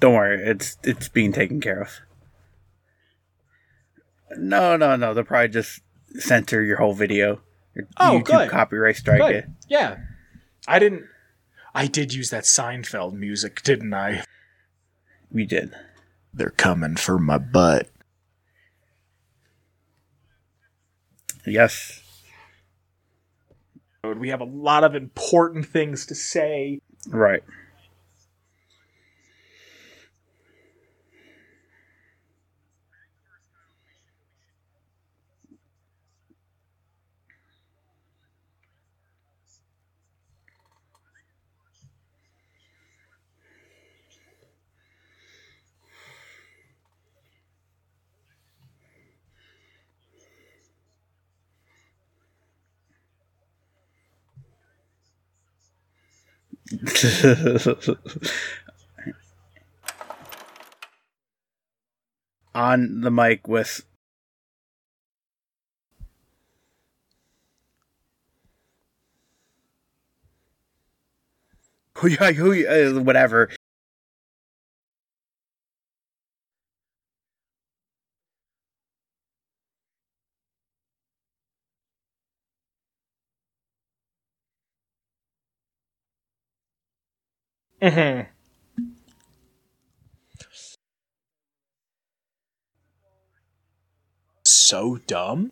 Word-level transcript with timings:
Don't 0.00 0.14
worry, 0.14 0.42
it's 0.42 0.76
it's 0.82 1.08
being 1.08 1.32
taken 1.32 1.60
care 1.60 1.80
of. 1.82 1.90
No, 4.36 4.76
no, 4.76 4.96
no. 4.96 5.12
They'll 5.14 5.24
probably 5.24 5.48
just 5.48 5.80
censor 6.18 6.62
your 6.62 6.78
whole 6.78 6.94
video. 6.94 7.40
Your 7.74 7.86
Oh, 7.98 8.20
YouTube 8.20 8.24
good. 8.24 8.50
copyright 8.50 8.96
strike 8.96 9.20
Good. 9.20 9.34
it. 9.34 9.44
Yeah. 9.68 9.98
I 10.66 10.78
didn't. 10.78 11.04
I 11.74 11.86
did 11.86 12.12
use 12.14 12.30
that 12.30 12.44
Seinfeld 12.44 13.12
music, 13.14 13.62
didn't 13.62 13.92
I? 13.94 14.24
We 15.30 15.46
did. 15.46 15.74
They're 16.34 16.50
coming 16.50 16.96
for 16.96 17.18
my 17.18 17.38
butt. 17.38 17.88
Yes. 21.46 22.00
We 24.16 24.28
have 24.30 24.40
a 24.40 24.44
lot 24.44 24.84
of 24.84 24.94
important 24.94 25.66
things 25.66 26.06
to 26.06 26.14
say. 26.14 26.80
Right. 27.08 27.42
On 62.54 63.00
the 63.00 63.10
mic 63.10 63.48
with 63.48 63.84
uh, 72.66 73.00
whatever. 73.00 73.50
Mm-hmm. 87.82 88.30
So 94.44 94.98
dumb. 95.08 95.50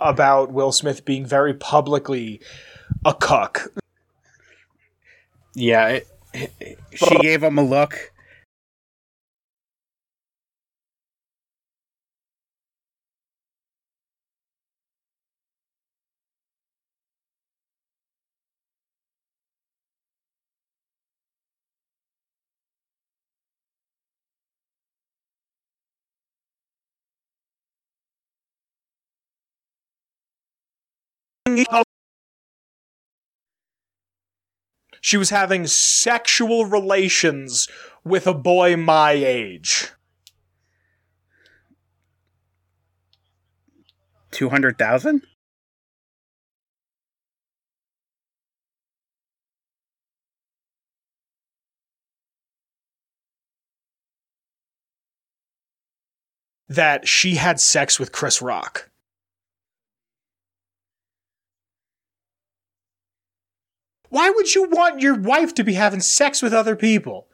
About 0.00 0.52
Will 0.52 0.72
Smith 0.72 1.04
being 1.04 1.26
very 1.26 1.52
publicly 1.54 2.40
a 3.04 3.14
cuck. 3.14 3.68
Yeah, 5.54 5.88
it, 5.88 6.06
it- 6.60 6.78
she 6.94 7.16
gave 7.18 7.42
him 7.42 7.58
a 7.58 7.62
look. 7.62 8.12
She 35.00 35.16
was 35.16 35.30
having 35.30 35.66
sexual 35.66 36.64
relations 36.66 37.68
with 38.04 38.26
a 38.26 38.34
boy 38.34 38.76
my 38.76 39.12
age. 39.12 39.92
Two 44.32 44.48
hundred 44.48 44.78
thousand. 44.78 45.22
That 56.68 57.06
she 57.06 57.36
had 57.36 57.60
sex 57.60 58.00
with 58.00 58.10
Chris 58.10 58.42
Rock. 58.42 58.90
Why 64.08 64.30
would 64.30 64.54
you 64.54 64.68
want 64.68 65.00
your 65.00 65.14
wife 65.14 65.54
to 65.54 65.64
be 65.64 65.74
having 65.74 66.00
sex 66.00 66.42
with 66.42 66.52
other 66.52 66.76
people? 66.76 67.26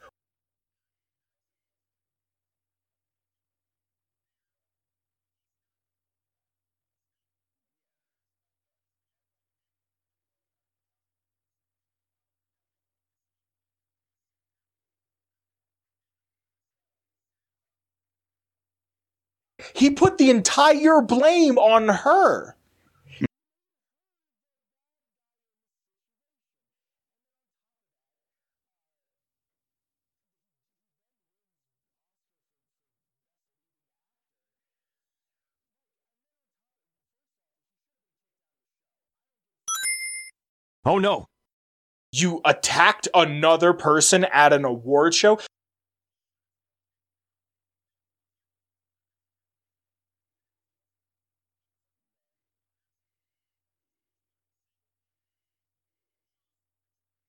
He 19.73 19.89
put 19.89 20.17
the 20.17 20.29
entire 20.29 21.01
blame 21.01 21.57
on 21.57 21.87
her. 21.87 22.55
Oh 40.85 40.99
no. 40.99 41.27
You 42.11 42.41
attacked 42.45 43.07
another 43.13 43.73
person 43.73 44.25
at 44.25 44.53
an 44.53 44.65
award 44.65 45.15
show. 45.15 45.39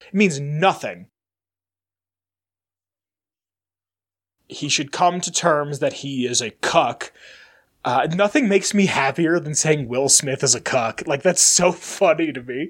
It 0.07 0.13
means 0.13 0.39
nothing. 0.39 1.07
He 4.49 4.69
should 4.69 4.93
come 4.93 5.21
to 5.23 5.33
terms 5.33 5.79
that 5.79 5.95
he 5.95 6.27
is 6.27 6.43
a 6.43 6.51
cuck. 6.51 7.13
Uh, 7.85 8.07
nothing 8.15 8.49
makes 8.49 8.75
me 8.75 8.87
happier 8.87 9.41
than 9.41 9.55
saying 9.55 9.89
Will 9.89 10.09
Smith 10.09 10.43
is 10.43 10.55
a 10.55 10.61
cuck. 10.61 11.03
Like, 11.07 11.23
that's 11.23 11.43
so 11.43 11.73
funny 11.73 12.33
to 12.33 12.43
me. 12.43 12.69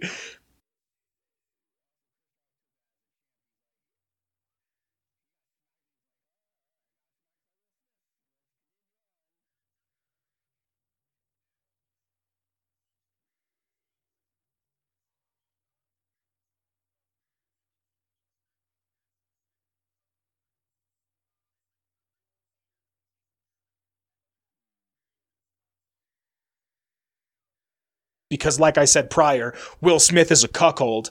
Because, 28.35 28.61
like 28.61 28.79
I 28.79 28.85
said 28.87 29.11
prior, 29.11 29.55
Will 29.81 30.01
Smith 30.01 30.31
is 30.33 30.45
a 30.45 30.49
cuckold. 30.49 31.11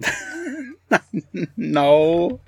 no. 1.56 2.40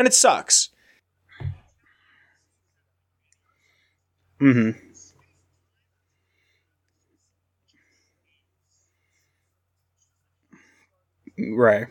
And 0.00 0.06
it 0.06 0.14
sucks. 0.14 0.70
Mm-hmm. 4.40 4.70
Right. 11.54 11.88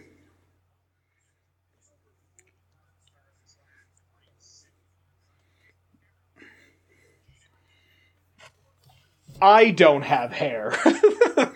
I 9.40 9.70
don't 9.70 10.02
have 10.02 10.32
hair. 10.32 10.76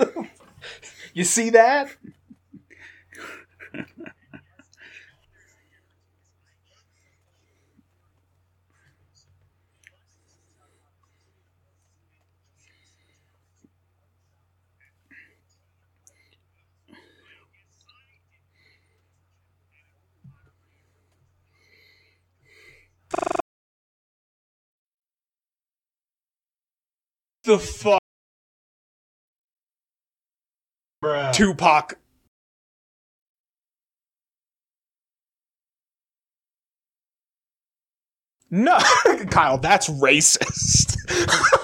you 1.15 1.23
see 1.23 1.49
that? 1.49 1.89
the 27.43 27.59
fuck? 27.59 27.99
Tupac. 31.33 31.97
No, 38.49 38.77
Kyle, 39.31 39.57
that's 39.57 39.89
racist. 39.89 40.95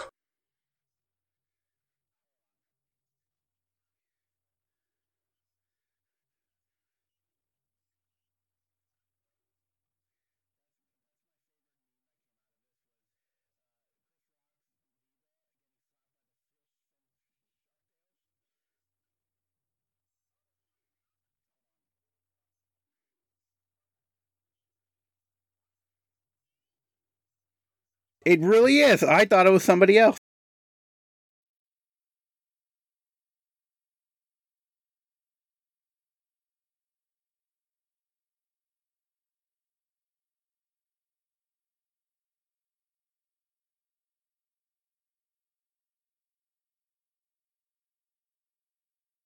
It 28.29 28.41
really 28.41 28.81
is. 28.81 29.01
I 29.01 29.25
thought 29.25 29.47
it 29.47 29.49
was 29.49 29.63
somebody 29.63 29.97
else. 29.97 30.19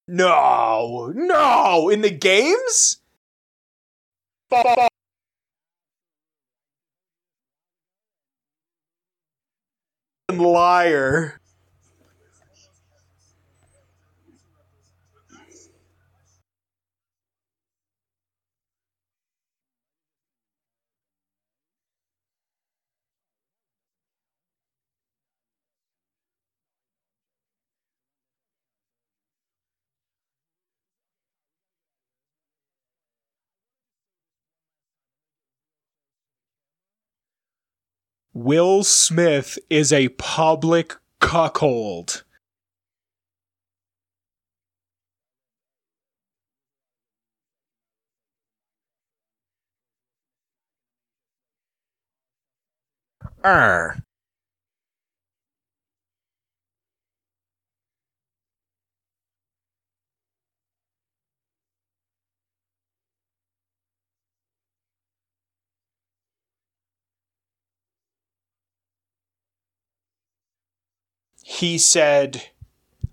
no, 0.07 1.11
no, 1.13 1.89
in 1.89 2.01
the 2.01 2.09
games? 2.09 3.01
Liar. 10.39 11.39
Will 38.35 38.83
Smith 38.83 39.59
is 39.69 39.93
a 39.93 40.09
public 40.09 40.95
cuckold. 41.19 42.23
Err. 53.45 54.03
He 71.53 71.77
said, 71.77 72.49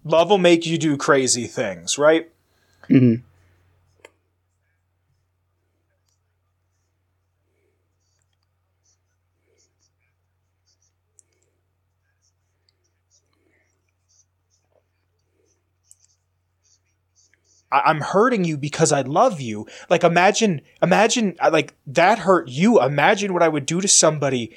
Love 0.03 0.31
will 0.31 0.39
make 0.39 0.65
you 0.65 0.79
do 0.79 0.97
crazy 0.97 1.47
things, 1.47 1.99
right? 1.99 2.31
Mm-hmm. 2.89 3.17
I- 17.73 17.83
I'm 17.87 18.01
hurting 18.01 18.45
you 18.45 18.57
because 18.57 18.91
I 18.91 19.03
love 19.03 19.41
you. 19.41 19.67
Like 19.89 20.03
imagine, 20.03 20.63
imagine, 20.83 21.37
like 21.53 21.75
that 21.87 22.21
hurt 22.21 22.49
you. 22.49 22.81
Imagine 22.83 23.33
what 23.33 23.43
I 23.43 23.49
would 23.49 23.67
do 23.67 23.81
to 23.81 23.89
somebody. 23.89 24.51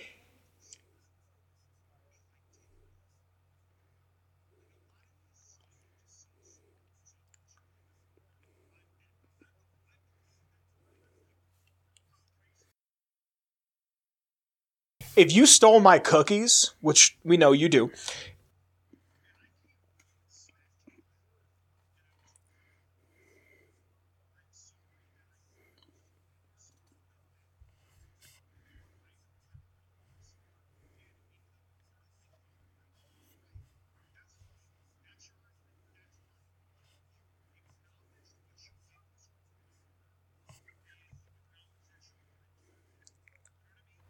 If 15.16 15.32
you 15.32 15.46
stole 15.46 15.80
my 15.80 16.00
cookies, 16.00 16.74
which 16.82 17.18
we 17.24 17.38
know 17.38 17.52
you 17.52 17.70
do, 17.70 17.92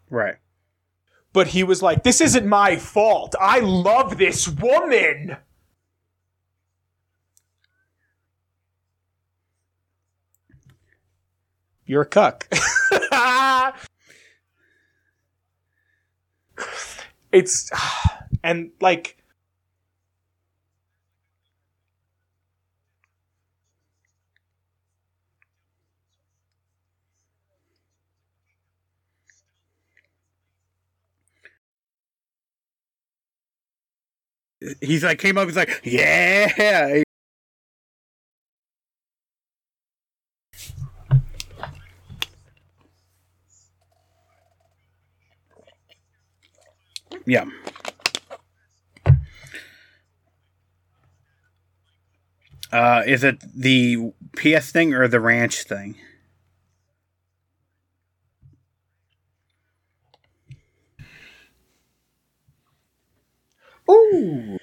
Right. 0.10 0.36
But 1.34 1.48
he 1.48 1.64
was 1.64 1.82
like, 1.82 2.04
"This 2.04 2.22
isn't 2.22 2.46
my 2.46 2.78
fault. 2.78 3.36
I 3.40 3.60
love 3.60 4.18
this 4.18 4.48
woman." 4.48 5.38
You're 11.86 12.04
a 12.04 12.06
cuck. 12.06 12.48
it's 17.32 17.70
and 18.44 18.72
like 18.80 19.23
he's 34.82 35.04
like 35.04 35.20
came 35.20 35.38
up. 35.38 35.48
He's 35.48 35.58
like, 35.58 35.82
yeah. 35.84 37.04
Yeah. 47.26 47.46
Uh, 52.72 53.04
is 53.06 53.24
it 53.24 53.40
the 53.56 54.12
PS 54.36 54.72
thing 54.72 54.94
or 54.94 55.08
the 55.08 55.20
ranch 55.20 55.64
thing? 55.64 55.96
Ooh. 64.14 64.58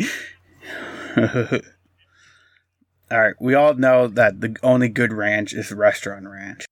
all 3.10 3.18
right, 3.18 3.34
we 3.40 3.54
all 3.54 3.74
know 3.74 4.06
that 4.08 4.40
the 4.40 4.56
only 4.62 4.88
good 4.88 5.12
ranch 5.12 5.52
is 5.52 5.72
restaurant 5.72 6.28
ranch. 6.28 6.65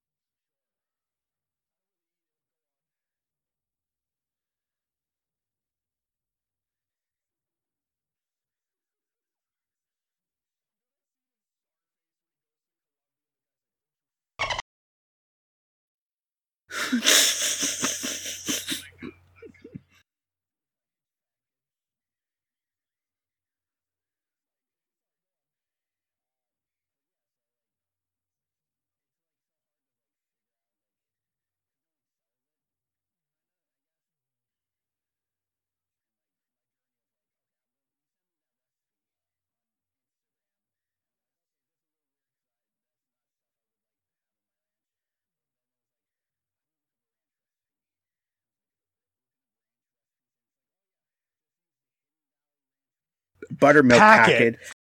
Buttermilk 53.58 53.98
Packet. 54.00 54.56
packet. 54.56 54.74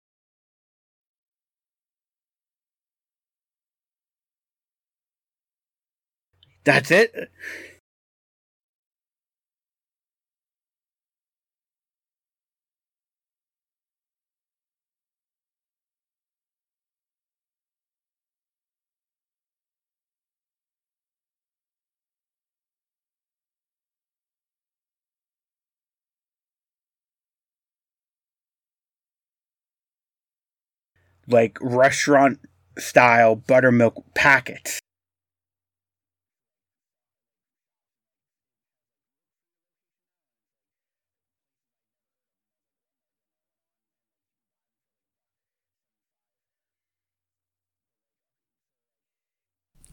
That's 6.63 6.91
it. 6.91 7.31
Like 31.27 31.57
restaurant 31.61 32.39
style 32.77 33.35
buttermilk 33.35 34.03
packets. 34.15 34.79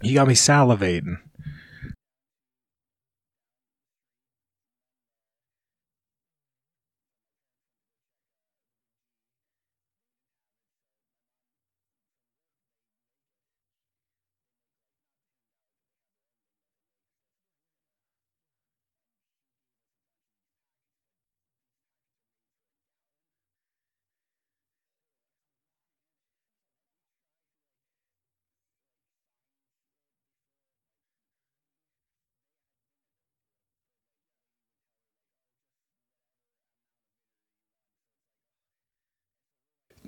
You 0.03 0.15
got 0.15 0.29
me 0.29 0.35
salivating. 0.35 1.19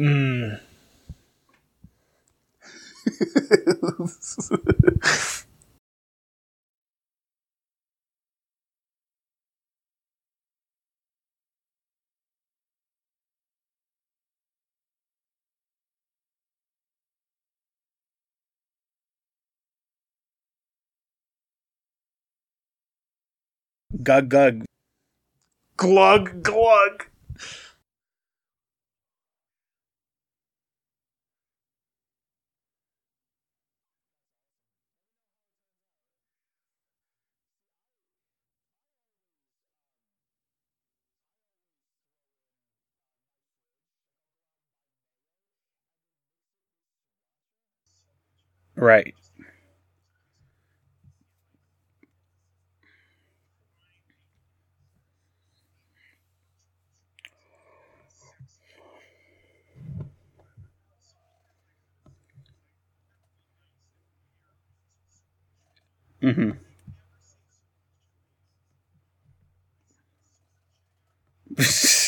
Mm. 0.02 0.58
Gug 24.02 24.28
gug. 24.28 24.64
glug 25.76 26.42
glug. 26.42 27.11
Right. 48.82 49.14
Mm-hmm. 66.22 66.52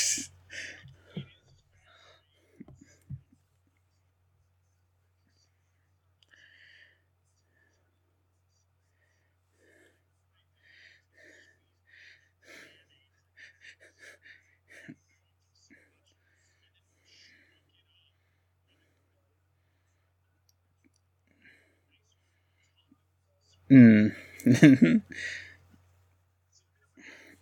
mm. 23.75 24.13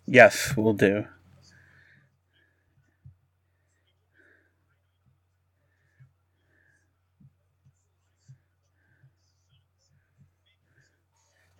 yes, 0.07 0.53
we'll 0.57 0.73
do. 0.73 1.05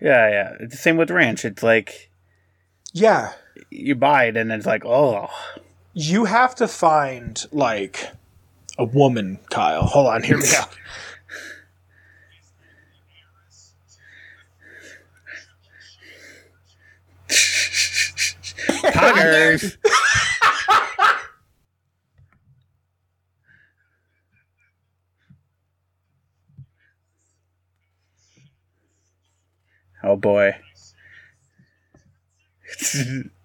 Yeah, 0.01 0.29
yeah. 0.29 0.53
It's 0.59 0.75
the 0.75 0.81
same 0.81 0.97
with 0.97 1.09
ranch. 1.11 1.45
It's 1.45 1.63
like 1.63 2.09
Yeah, 2.93 3.33
you 3.71 3.95
buy 3.95 4.25
it 4.25 4.37
and 4.37 4.51
it's 4.51 4.65
like, 4.65 4.85
oh, 4.85 5.29
you 5.93 6.25
have 6.25 6.55
to 6.55 6.67
find 6.67 7.45
like 7.51 8.09
a 8.77 8.85
woman, 8.85 9.39
Kyle. 9.51 9.85
Hold 9.85 10.07
on, 10.07 10.23
hear 10.23 10.37
me 10.37 10.47
out. 10.55 10.69
Buggers. 18.93 19.77
oh 30.03 30.15
boy. 30.15 30.53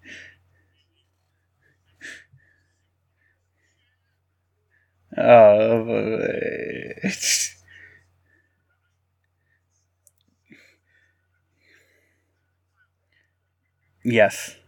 oh 5.17 5.83
boy. 5.85 6.99
yes. 14.03 14.58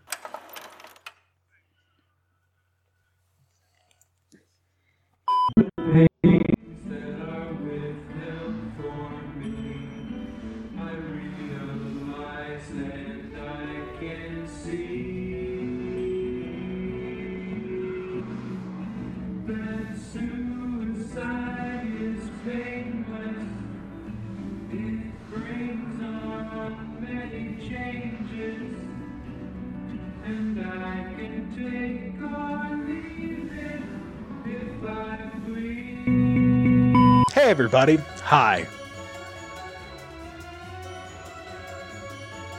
Everybody. 37.62 37.98
Hi. 38.24 38.66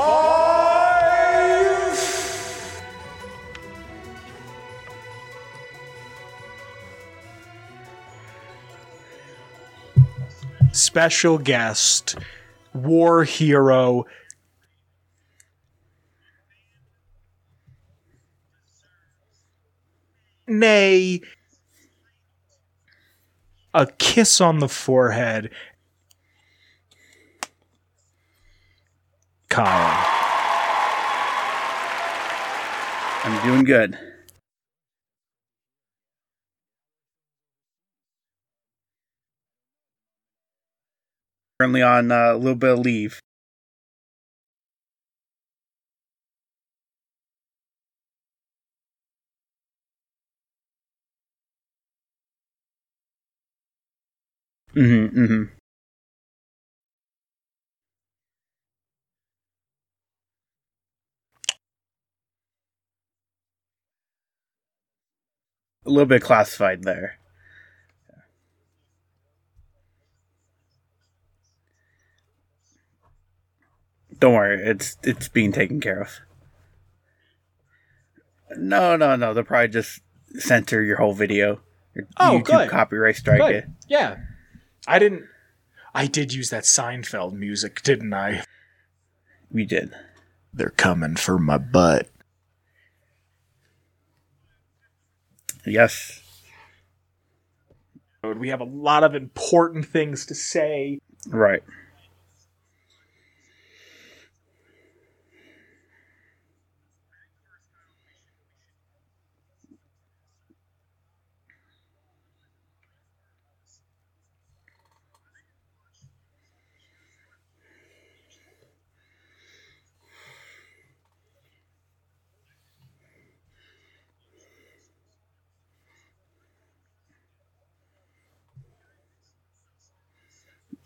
Special 10.71 11.37
guest, 11.37 12.15
war 12.73 13.25
hero, 13.25 14.05
nay, 20.51 21.21
a 23.73 23.85
kiss 24.11 24.41
on 24.41 24.59
the 24.59 24.67
forehead. 24.67 25.49
Colin. 29.49 29.69
I'm 33.23 33.45
doing 33.47 33.63
good. 33.63 33.97
Currently 41.57 41.81
on 41.81 42.11
uh, 42.11 42.33
a 42.33 42.35
little 42.35 42.55
bit 42.55 42.71
of 42.71 42.79
leave. 42.79 43.21
Mm-hmm, 54.75 55.19
mm-hmm. 55.19 55.43
A 65.85 65.89
little 65.89 66.05
bit 66.05 66.21
classified 66.21 66.83
there. 66.83 67.17
Don't 74.19 74.33
worry, 74.33 74.61
it's 74.63 74.97
it's 75.03 75.27
being 75.29 75.51
taken 75.51 75.79
care 75.81 75.99
of. 76.01 76.19
No, 78.57 78.95
no, 78.95 79.15
no. 79.15 79.33
They'll 79.33 79.43
probably 79.43 79.69
just 79.69 80.01
censor 80.37 80.83
your 80.83 80.97
whole 80.97 81.13
video. 81.13 81.61
Your 81.95 82.07
Oh, 82.19 82.39
YouTube 82.39 82.45
good. 82.45 82.69
copyright 82.69 83.15
strike 83.15 83.39
Good. 83.41 83.55
it. 83.55 83.65
Yeah. 83.87 84.17
I 84.87 84.99
didn't. 84.99 85.25
I 85.93 86.07
did 86.07 86.33
use 86.33 86.49
that 86.49 86.63
Seinfeld 86.63 87.33
music, 87.33 87.81
didn't 87.83 88.13
I? 88.13 88.43
We 89.51 89.65
did. 89.65 89.93
They're 90.53 90.69
coming 90.69 91.15
for 91.15 91.37
my 91.37 91.57
butt. 91.57 92.09
Yes. 95.65 96.21
We 98.23 98.49
have 98.49 98.61
a 98.61 98.65
lot 98.65 99.03
of 99.03 99.15
important 99.15 99.85
things 99.85 100.25
to 100.27 100.35
say. 100.35 100.99
Right. 101.27 101.63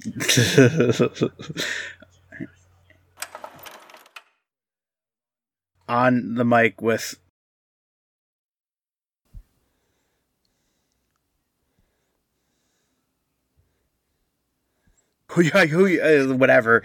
On 5.87 6.35
the 6.35 6.45
mic 6.45 6.81
with 6.81 7.19
uh, 16.01 16.33
whatever. 16.33 16.83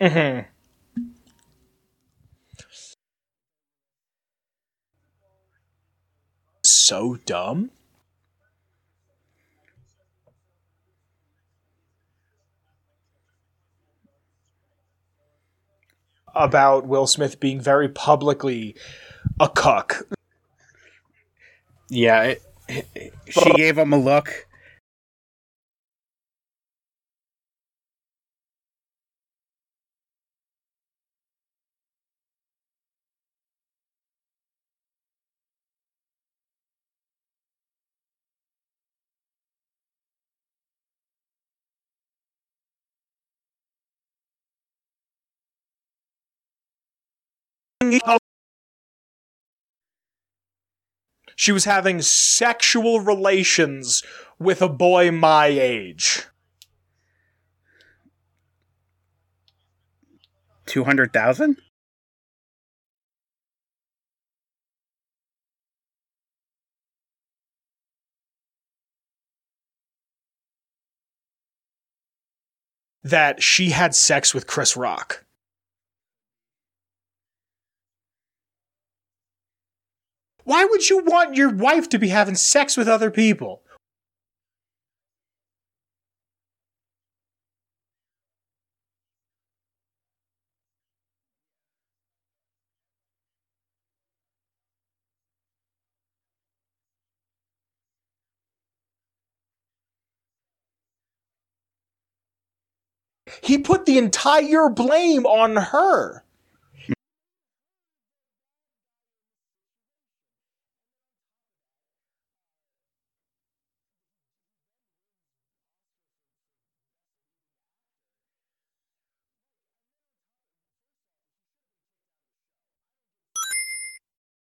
Mm-hmm. 0.00 0.40
So 6.64 7.16
dumb. 7.26 7.70
About 16.34 16.86
Will 16.88 17.06
Smith 17.06 17.38
being 17.40 17.60
very 17.60 17.88
publicly 17.88 18.74
a 19.40 19.48
cuck. 19.48 20.04
Yeah, 21.88 22.22
it, 22.22 22.42
it- 22.94 23.14
she 23.28 23.52
gave 23.54 23.78
him 23.78 23.92
a 23.92 23.98
look. 23.98 24.46
She 51.36 51.52
was 51.52 51.64
having 51.64 52.02
sexual 52.02 53.00
relations 53.00 54.02
with 54.38 54.60
a 54.60 54.68
boy 54.68 55.10
my 55.10 55.46
age. 55.46 56.26
200,000? 60.66 61.56
That 73.02 73.42
she 73.42 73.70
had 73.70 73.94
sex 73.94 74.34
with 74.34 74.46
Chris 74.46 74.76
Rock. 74.76 75.24
Why 80.44 80.64
would 80.64 80.88
you 80.88 81.04
want 81.04 81.36
your 81.36 81.50
wife 81.50 81.88
to 81.90 81.98
be 81.98 82.08
having 82.08 82.34
sex 82.34 82.76
with 82.76 82.88
other 82.88 83.10
people? 83.10 83.62
He 103.42 103.58
put 103.58 103.86
the 103.86 103.98
entire 103.98 104.68
blame 104.68 105.26
on 105.26 105.56
her. 105.56 106.24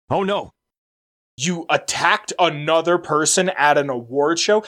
Oh 0.10 0.24
no. 0.24 0.52
You 1.36 1.66
attacked 1.70 2.34
another 2.40 2.98
person 2.98 3.50
at 3.50 3.78
an 3.78 3.90
award 3.90 4.40
show. 4.40 4.64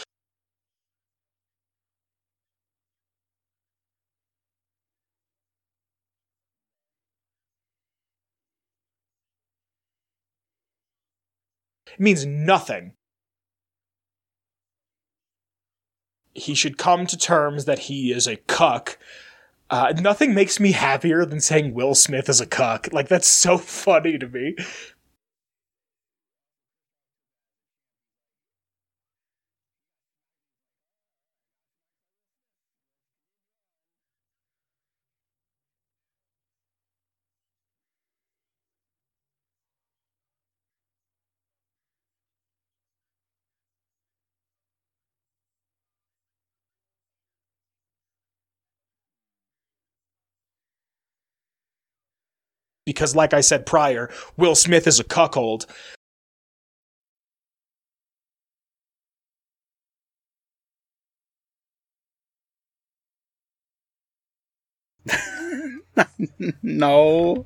It 11.92 12.00
means 12.00 12.26
nothing. 12.26 12.94
He 16.34 16.54
should 16.54 16.78
come 16.78 17.06
to 17.08 17.18
terms 17.18 17.66
that 17.66 17.80
he 17.80 18.12
is 18.12 18.28
a 18.28 18.38
cuck. 18.38 18.98
Uh, 19.70 19.94
nothing 20.00 20.34
makes 20.34 20.60
me 20.60 20.72
happier 20.72 21.26
than 21.26 21.40
saying 21.40 21.74
Will 21.74 21.96
Smith 21.96 22.30
is 22.30 22.40
a 22.40 22.46
cuck. 22.46 22.90
Like, 22.92 23.08
that's 23.08 23.28
so 23.28 23.58
funny 23.58 24.18
to 24.18 24.28
me. 24.28 24.56
Because, 52.90 53.16
like 53.16 53.34
I 53.34 53.42
said 53.42 53.66
prior, 53.66 54.10
Will 54.38 54.56
Smith 54.56 54.88
is 54.88 55.00
a 55.00 55.04
cuckold. 55.04 55.66
no. 66.64 67.46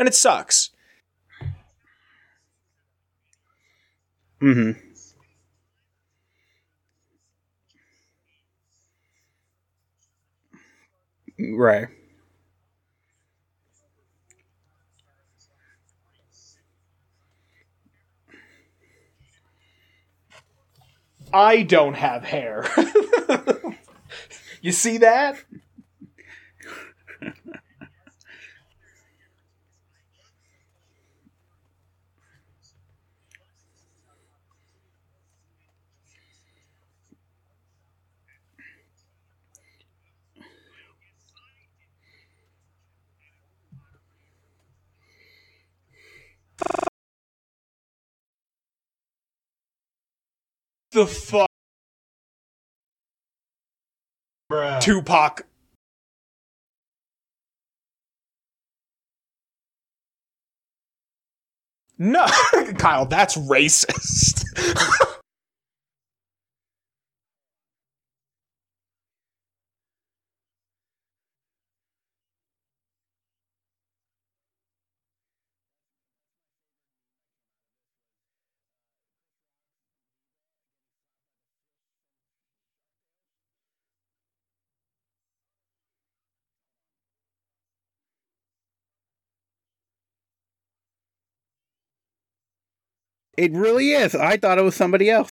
And 0.00 0.08
it 0.08 0.14
sucks. 0.14 0.70
Mm-hmm. 4.42 4.72
Right. 11.54 11.88
I 21.32 21.62
don't 21.62 21.94
have 21.94 22.24
hair. 22.24 22.66
you 24.62 24.72
see 24.72 24.98
that? 24.98 25.36
the 50.92 51.06
fuck? 51.06 51.48
Bruh. 54.50 54.80
Tupac. 54.80 55.46
No, 61.98 62.26
Kyle, 62.78 63.04
that's 63.04 63.36
racist. 63.36 64.44
It 93.40 93.52
really 93.52 93.92
is. 93.92 94.14
I 94.14 94.36
thought 94.36 94.58
it 94.58 94.62
was 94.62 94.76
somebody 94.76 95.08
else. 95.08 95.30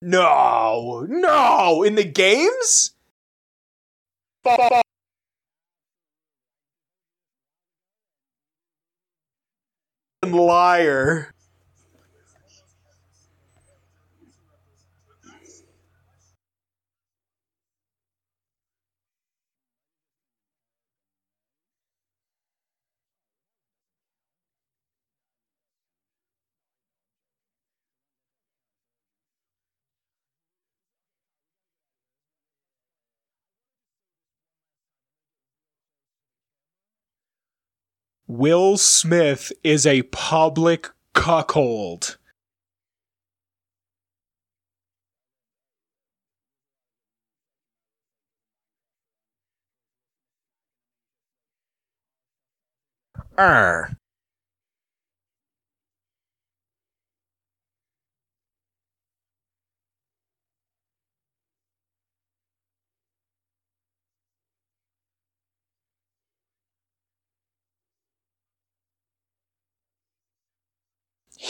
no, 0.00 1.04
no, 1.08 1.82
in 1.82 1.96
the 1.96 2.04
games? 2.04 2.94
Liar. 10.32 11.32
Will 38.28 38.76
Smith 38.76 39.52
is 39.62 39.86
a 39.86 40.02
public 40.02 40.90
cuckold. 41.14 42.18
Err. 53.38 53.96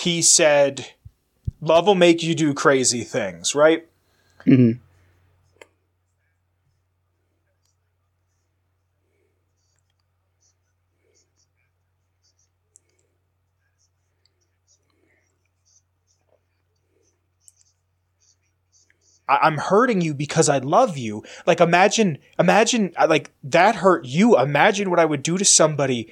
He 0.07 0.23
said, 0.23 0.87
Love 1.61 1.89
will 1.89 1.97
make 1.97 2.23
you 2.23 2.37
do 2.37 2.55
crazy 2.55 3.03
things, 3.03 3.57
right? 3.57 3.89
hmm 4.45 4.75
I- 19.29 19.39
I'm 19.43 19.59
hurting 19.59 20.03
you 20.03 20.15
because 20.15 20.49
I 20.49 20.59
love 20.59 20.97
you. 20.97 21.25
Like 21.47 21.59
imagine, 21.59 22.19
imagine, 22.39 22.93
like 23.09 23.33
that 23.43 23.75
hurt 23.75 24.05
you. 24.05 24.39
Imagine 24.39 24.89
what 24.89 25.01
I 25.01 25.05
would 25.05 25.25
do 25.25 25.37
to 25.37 25.45
somebody. 25.45 26.09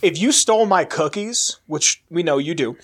If 0.00 0.18
you 0.18 0.32
stole 0.32 0.66
my 0.66 0.84
cookies, 0.84 1.58
which 1.66 2.02
we 2.08 2.22
know 2.22 2.38
you 2.38 2.54
do, 2.54 2.76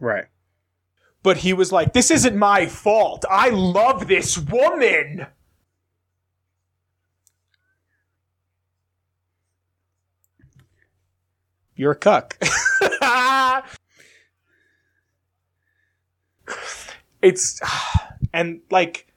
Right. 0.00 0.31
But 1.22 1.38
he 1.38 1.52
was 1.52 1.72
like, 1.72 1.92
"This 1.92 2.10
isn't 2.10 2.36
my 2.36 2.66
fault. 2.66 3.24
I 3.30 3.50
love 3.50 4.08
this 4.08 4.38
woman." 4.38 5.26
You're 11.74 11.92
a 11.92 11.96
cuck. 11.96 12.38
it's 17.22 17.60
and 18.32 18.60
like 18.70 19.11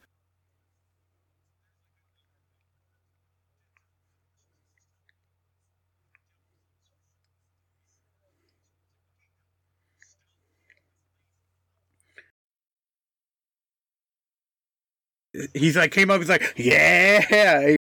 He's 15.53 15.75
like 15.75 15.91
came 15.91 16.09
up. 16.09 16.19
He's 16.19 16.29
like, 16.29 16.53
yeah. 16.57 17.75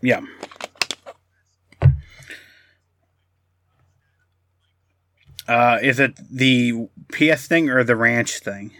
Yeah. 0.00 0.20
Uh, 5.46 5.78
is 5.82 5.98
it 5.98 6.14
the 6.30 6.88
PS 7.10 7.46
thing 7.48 7.70
or 7.70 7.82
the 7.82 7.96
ranch 7.96 8.38
thing? 8.38 8.72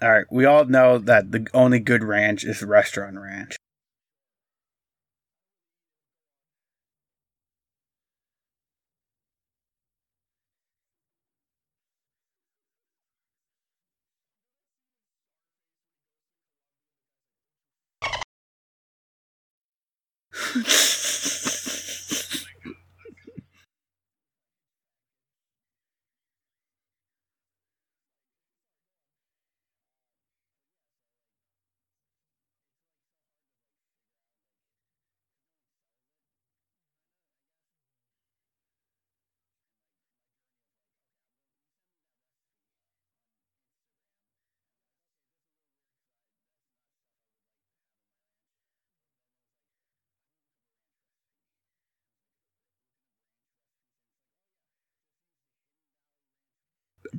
all 0.00 0.10
right, 0.10 0.26
we 0.30 0.44
all 0.44 0.64
know 0.64 0.98
that 0.98 1.32
the 1.32 1.46
only 1.52 1.80
good 1.80 2.02
ranch 2.02 2.44
is 2.44 2.62
restaurant 2.62 3.18
ranch. 3.18 3.56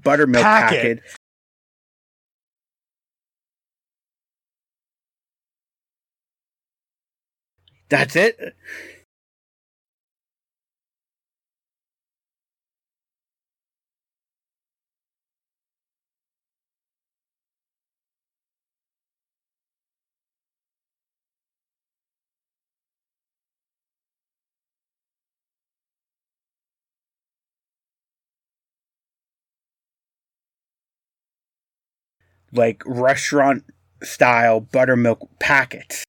Buttermilk 0.04 0.44
Packet. 0.44 1.00
packet. 1.02 1.04
That's 7.90 8.16
it. 8.16 8.56
Like 32.54 32.82
restaurant 32.86 33.64
style 34.04 34.60
buttermilk 34.62 35.28
packets. 35.40 36.04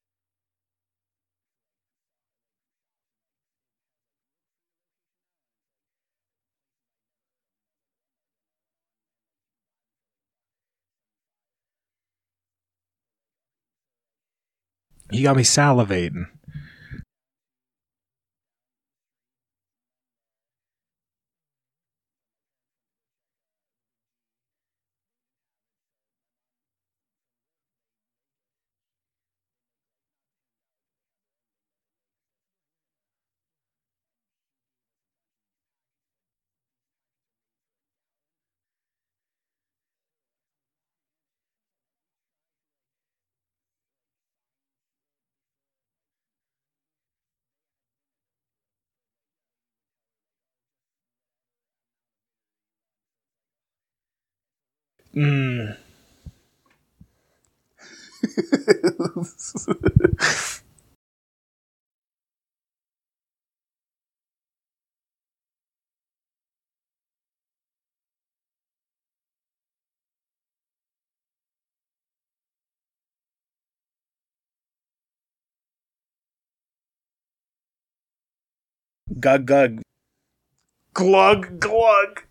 you 15.10 15.22
got 15.22 15.36
me 15.36 15.42
salivating. 15.42 16.26
Mm. 55.18 55.76
Gug 79.24 79.46
gug. 79.46 79.80
glug 80.94 81.58
glug. 81.60 82.27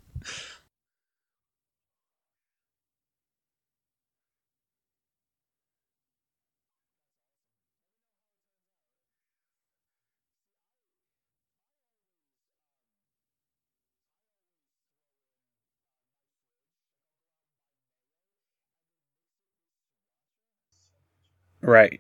Right. 21.67 21.99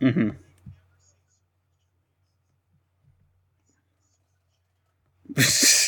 Mm-hmm. 0.00 0.30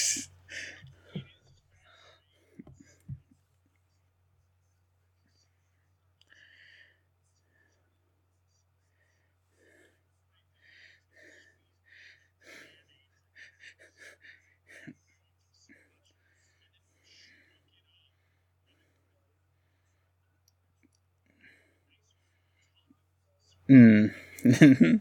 mm. 23.72 24.12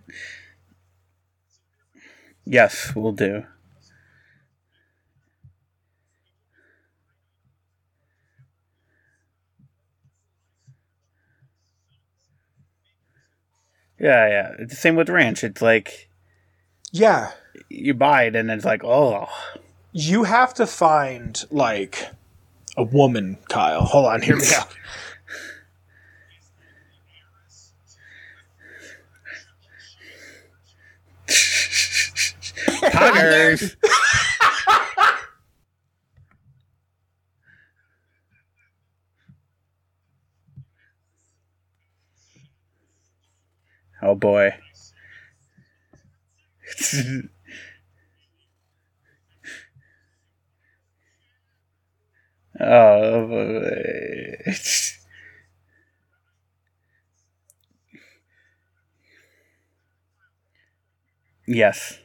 yes, 2.45 2.93
we'll 2.95 3.11
do. 3.13 3.43
Yeah, 13.99 14.27
yeah. 14.27 14.51
It's 14.59 14.73
the 14.73 14.79
same 14.79 14.95
with 14.95 15.09
ranch. 15.09 15.43
It's 15.43 15.61
like 15.61 16.09
Yeah, 16.91 17.31
you 17.69 17.93
buy 17.95 18.25
it 18.25 18.35
and 18.35 18.51
it's 18.51 18.65
like, 18.65 18.83
oh, 18.83 19.27
you 19.93 20.25
have 20.25 20.53
to 20.55 20.67
find 20.67 21.43
like 21.51 22.07
a 22.77 22.83
woman, 22.83 23.37
Kyle. 23.49 23.83
Hold 23.85 24.07
on, 24.07 24.21
hear 24.21 24.37
me 24.37 24.47
out. 24.55 24.69
poggers. 32.91 33.75
oh 44.01 44.15
boy. 44.15 44.51
oh 52.59 53.27
boy. 53.27 54.43
yes. 61.47 61.99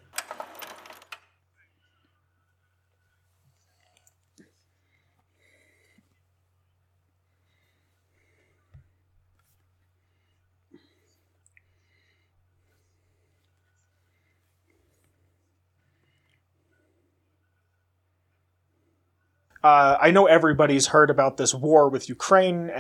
Uh, 19.62 19.96
I 20.00 20.10
know 20.10 20.26
everybody's 20.26 20.88
heard 20.88 21.10
about 21.10 21.36
this 21.36 21.54
war 21.54 21.88
with 21.88 22.08
Ukraine. 22.08 22.72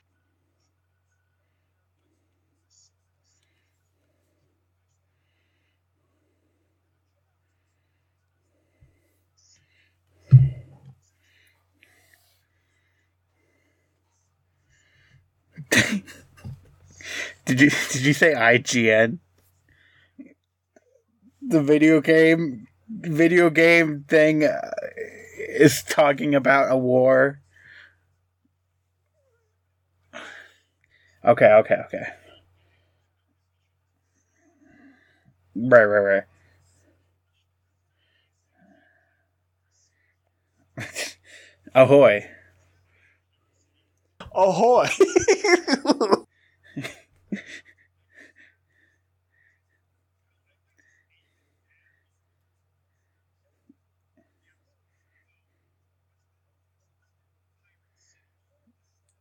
Did 17.46 17.60
you 17.60 17.70
did 17.90 18.02
you 18.02 18.12
say 18.12 18.34
IGN? 18.34 19.18
The 21.40 21.62
video 21.62 22.00
game 22.00 22.66
video 22.88 23.50
game 23.50 24.04
thing 24.08 24.44
uh, 24.44 24.70
is 25.60 25.82
talking 25.82 26.34
about 26.34 26.70
a 26.70 26.76
war. 26.76 27.40
Okay, 31.24 31.46
okay, 31.46 31.76
okay. 31.86 32.06
Right, 35.54 35.84
right, 35.84 36.24
right. 40.76 40.96
Ahoy. 41.74 42.28
Ahoy! 44.34 44.88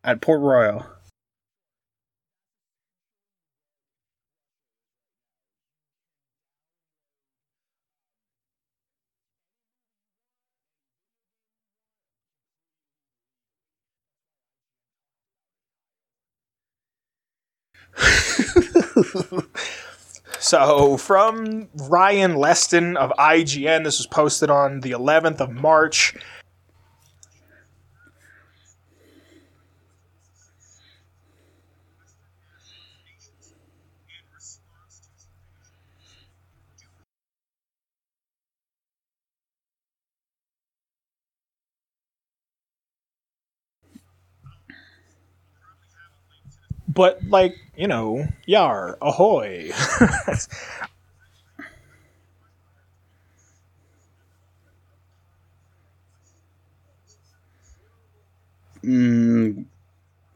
At 0.06 0.22
Port 0.22 0.40
Royal. 0.40 0.86
so, 20.40 20.98
from 20.98 21.68
Ryan 21.90 22.36
Leston 22.36 22.96
of 22.96 23.12
IGN, 23.18 23.84
this 23.84 23.98
was 23.98 24.06
posted 24.06 24.52
on 24.52 24.82
the 24.82 24.92
11th 24.92 25.40
of 25.40 25.50
March. 25.50 26.16
But, 46.96 47.24
like, 47.26 47.56
you 47.76 47.88
know, 47.88 48.26
yar, 48.48 48.98
ahoy. 49.02 49.72
Mm, 58.84 59.66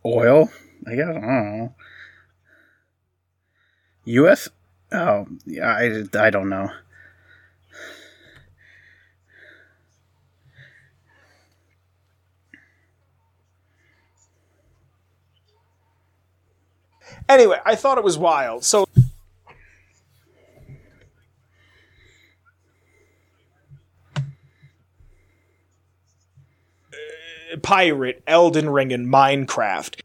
oil, 0.06 0.50
I 0.88 0.96
guess. 0.96 1.08
I 1.08 1.12
don't 1.14 1.22
know. 1.22 1.76
U.S. 4.06 4.50
Oh, 4.92 5.28
yeah, 5.46 5.68
I, 5.68 6.04
I 6.20 6.30
don't 6.32 6.50
know. 6.50 6.70
Anyway, 17.30 17.60
I 17.64 17.76
thought 17.76 18.00
it 18.00 18.04
was 18.04 18.18
wild. 18.18 18.66
So 18.66 18.86
Uh, 27.52 27.58
Pirate, 27.62 28.22
Elden 28.28 28.70
Ring, 28.70 28.94
and 28.94 29.08
Minecraft. 29.08 30.02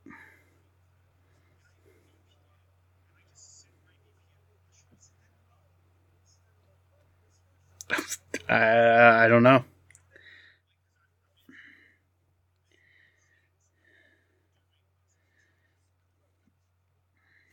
I, 8.48 9.24
I 9.24 9.28
don't 9.28 9.42
know. 9.42 9.64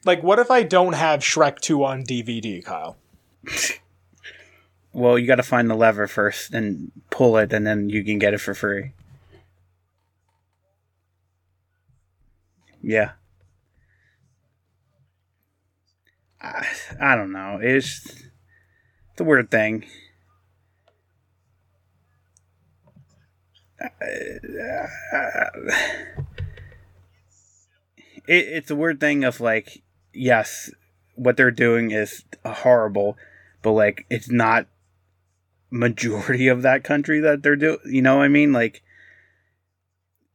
Like, 0.03 0.23
what 0.23 0.39
if 0.39 0.49
I 0.49 0.63
don't 0.63 0.93
have 0.93 1.19
Shrek 1.21 1.59
2 1.59 1.83
on 1.83 2.03
DVD, 2.03 2.63
Kyle? 2.63 2.97
Well, 4.93 5.17
you 5.17 5.27
got 5.27 5.35
to 5.35 5.43
find 5.43 5.69
the 5.69 5.75
lever 5.75 6.07
first 6.07 6.53
and 6.53 6.91
pull 7.09 7.37
it, 7.37 7.53
and 7.53 7.65
then 7.65 7.89
you 7.89 8.03
can 8.03 8.19
get 8.19 8.33
it 8.33 8.39
for 8.41 8.53
free. 8.53 8.91
Yeah. 12.81 13.11
I, 16.41 16.67
I 16.99 17.15
don't 17.15 17.31
know. 17.31 17.59
It's, 17.61 18.23
the 19.21 19.23
weird 19.23 19.51
thing. 19.51 19.85
Uh, 23.79 23.87
uh, 24.01 25.15
uh, 25.15 25.49
it, 28.27 28.47
it's 28.47 28.71
a 28.71 28.75
weird 28.75 28.99
thing 28.99 29.23
of 29.23 29.39
like, 29.39 29.83
yes, 30.13 30.71
what 31.15 31.37
they're 31.37 31.51
doing 31.51 31.91
is 31.91 32.23
horrible, 32.45 33.17
but 33.61 33.71
like 33.71 34.05
it's 34.09 34.29
not 34.29 34.67
majority 35.69 36.47
of 36.47 36.61
that 36.61 36.83
country 36.83 37.19
that 37.21 37.43
they're 37.43 37.55
doing. 37.55 37.79
You 37.85 38.01
know 38.01 38.17
what 38.17 38.23
I 38.25 38.29
mean? 38.29 38.51
Like 38.53 38.81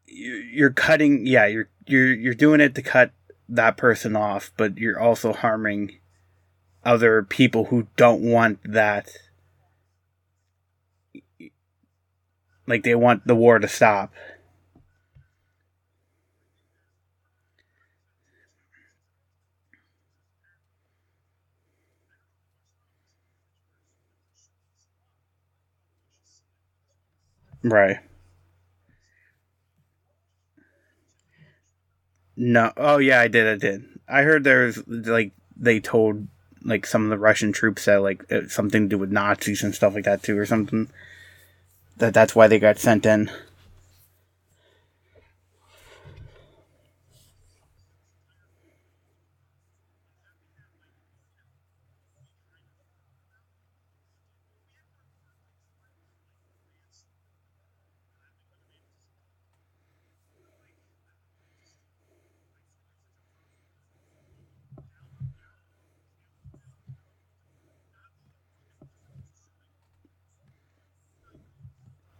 you- 0.06 0.34
you're 0.34 0.70
cutting, 0.70 1.26
yeah, 1.26 1.46
you're 1.46 1.68
you're 1.86 2.12
you're 2.12 2.34
doing 2.34 2.60
it 2.60 2.74
to 2.74 2.82
cut 2.82 3.12
that 3.48 3.76
person 3.76 4.16
off, 4.16 4.52
but 4.56 4.78
you're 4.78 4.98
also 4.98 5.32
harming 5.32 5.98
other 6.84 7.22
people 7.22 7.66
who 7.66 7.86
don't 7.96 8.22
want 8.22 8.58
that. 8.64 9.10
Like 12.66 12.82
they 12.82 12.94
want 12.94 13.26
the 13.26 13.34
war 13.36 13.58
to 13.58 13.68
stop. 13.68 14.12
Right. 27.66 27.98
No. 32.36 32.72
Oh 32.76 32.98
yeah, 32.98 33.20
I 33.20 33.28
did. 33.28 33.46
I 33.46 33.56
did. 33.56 33.84
I 34.08 34.22
heard 34.22 34.44
there's 34.44 34.86
like 34.86 35.32
they 35.56 35.80
told 35.80 36.28
like 36.62 36.86
some 36.86 37.04
of 37.04 37.10
the 37.10 37.18
Russian 37.18 37.52
troops 37.52 37.86
that 37.86 37.96
like 37.96 38.24
something 38.48 38.84
to 38.84 38.88
do 38.88 38.98
with 38.98 39.10
Nazis 39.10 39.64
and 39.64 39.74
stuff 39.74 39.94
like 39.94 40.04
that 40.04 40.22
too, 40.22 40.38
or 40.38 40.46
something. 40.46 40.88
That 41.96 42.14
that's 42.14 42.36
why 42.36 42.46
they 42.46 42.60
got 42.60 42.78
sent 42.78 43.04
in. 43.04 43.30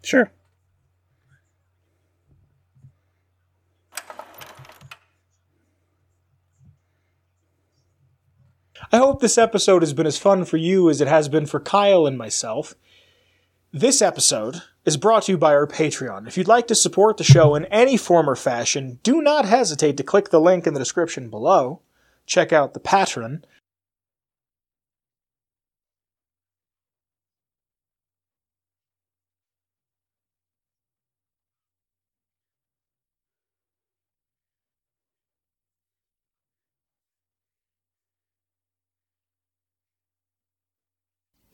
Sure. 0.06 0.30
I 8.92 8.98
hope 8.98 9.20
this 9.20 9.36
episode 9.36 9.82
has 9.82 9.92
been 9.92 10.06
as 10.06 10.16
fun 10.16 10.44
for 10.44 10.58
you 10.58 10.88
as 10.88 11.00
it 11.00 11.08
has 11.08 11.28
been 11.28 11.44
for 11.44 11.58
Kyle 11.58 12.06
and 12.06 12.16
myself. 12.16 12.74
This 13.72 14.00
episode 14.00 14.62
is 14.84 14.96
brought 14.96 15.24
to 15.24 15.32
you 15.32 15.38
by 15.38 15.52
our 15.52 15.66
Patreon. 15.66 16.28
If 16.28 16.38
you'd 16.38 16.46
like 16.46 16.68
to 16.68 16.76
support 16.76 17.16
the 17.16 17.24
show 17.24 17.56
in 17.56 17.64
any 17.64 17.96
form 17.96 18.30
or 18.30 18.36
fashion, 18.36 19.00
do 19.02 19.20
not 19.20 19.44
hesitate 19.44 19.96
to 19.96 20.04
click 20.04 20.28
the 20.28 20.40
link 20.40 20.68
in 20.68 20.74
the 20.74 20.78
description 20.78 21.30
below. 21.30 21.82
Check 22.26 22.52
out 22.52 22.74
the 22.74 22.80
patron. 22.80 23.44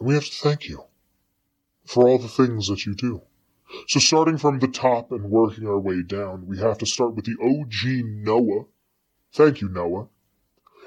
We 0.04 0.14
have 0.14 0.24
to 0.24 0.32
thank 0.32 0.68
you 0.68 0.84
for 1.84 2.08
all 2.08 2.18
the 2.18 2.28
things 2.28 2.68
that 2.68 2.86
you 2.86 2.94
do. 2.94 3.22
So 3.88 4.00
starting 4.00 4.36
from 4.36 4.58
the 4.58 4.68
top 4.68 5.12
and 5.12 5.30
working 5.30 5.66
our 5.66 5.78
way 5.78 6.02
down, 6.02 6.46
we 6.46 6.58
have 6.58 6.78
to 6.78 6.86
start 6.86 7.14
with 7.14 7.24
the 7.24 7.36
OG 7.40 8.04
Noah. 8.04 8.66
Thank 9.32 9.60
you, 9.60 9.68
Noah. 9.68 10.08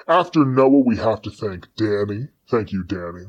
After 0.07 0.45
Noah, 0.45 0.83
we 0.85 0.97
have 0.97 1.21
to 1.23 1.31
thank 1.31 1.67
Danny. 1.75 2.27
Thank 2.47 2.71
you, 2.71 2.83
Danny. 2.83 3.25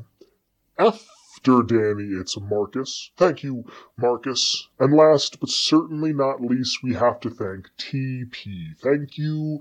After 0.77 1.63
Danny, 1.63 2.09
it's 2.19 2.39
Marcus. 2.39 3.11
Thank 3.17 3.43
you, 3.43 3.65
Marcus. 3.97 4.67
And 4.79 4.93
last 4.93 5.39
but 5.39 5.49
certainly 5.49 6.13
not 6.13 6.41
least, 6.41 6.83
we 6.83 6.93
have 6.93 7.19
to 7.21 7.31
thank 7.31 7.69
TP. 7.79 8.77
Thank 8.77 9.17
you, 9.17 9.59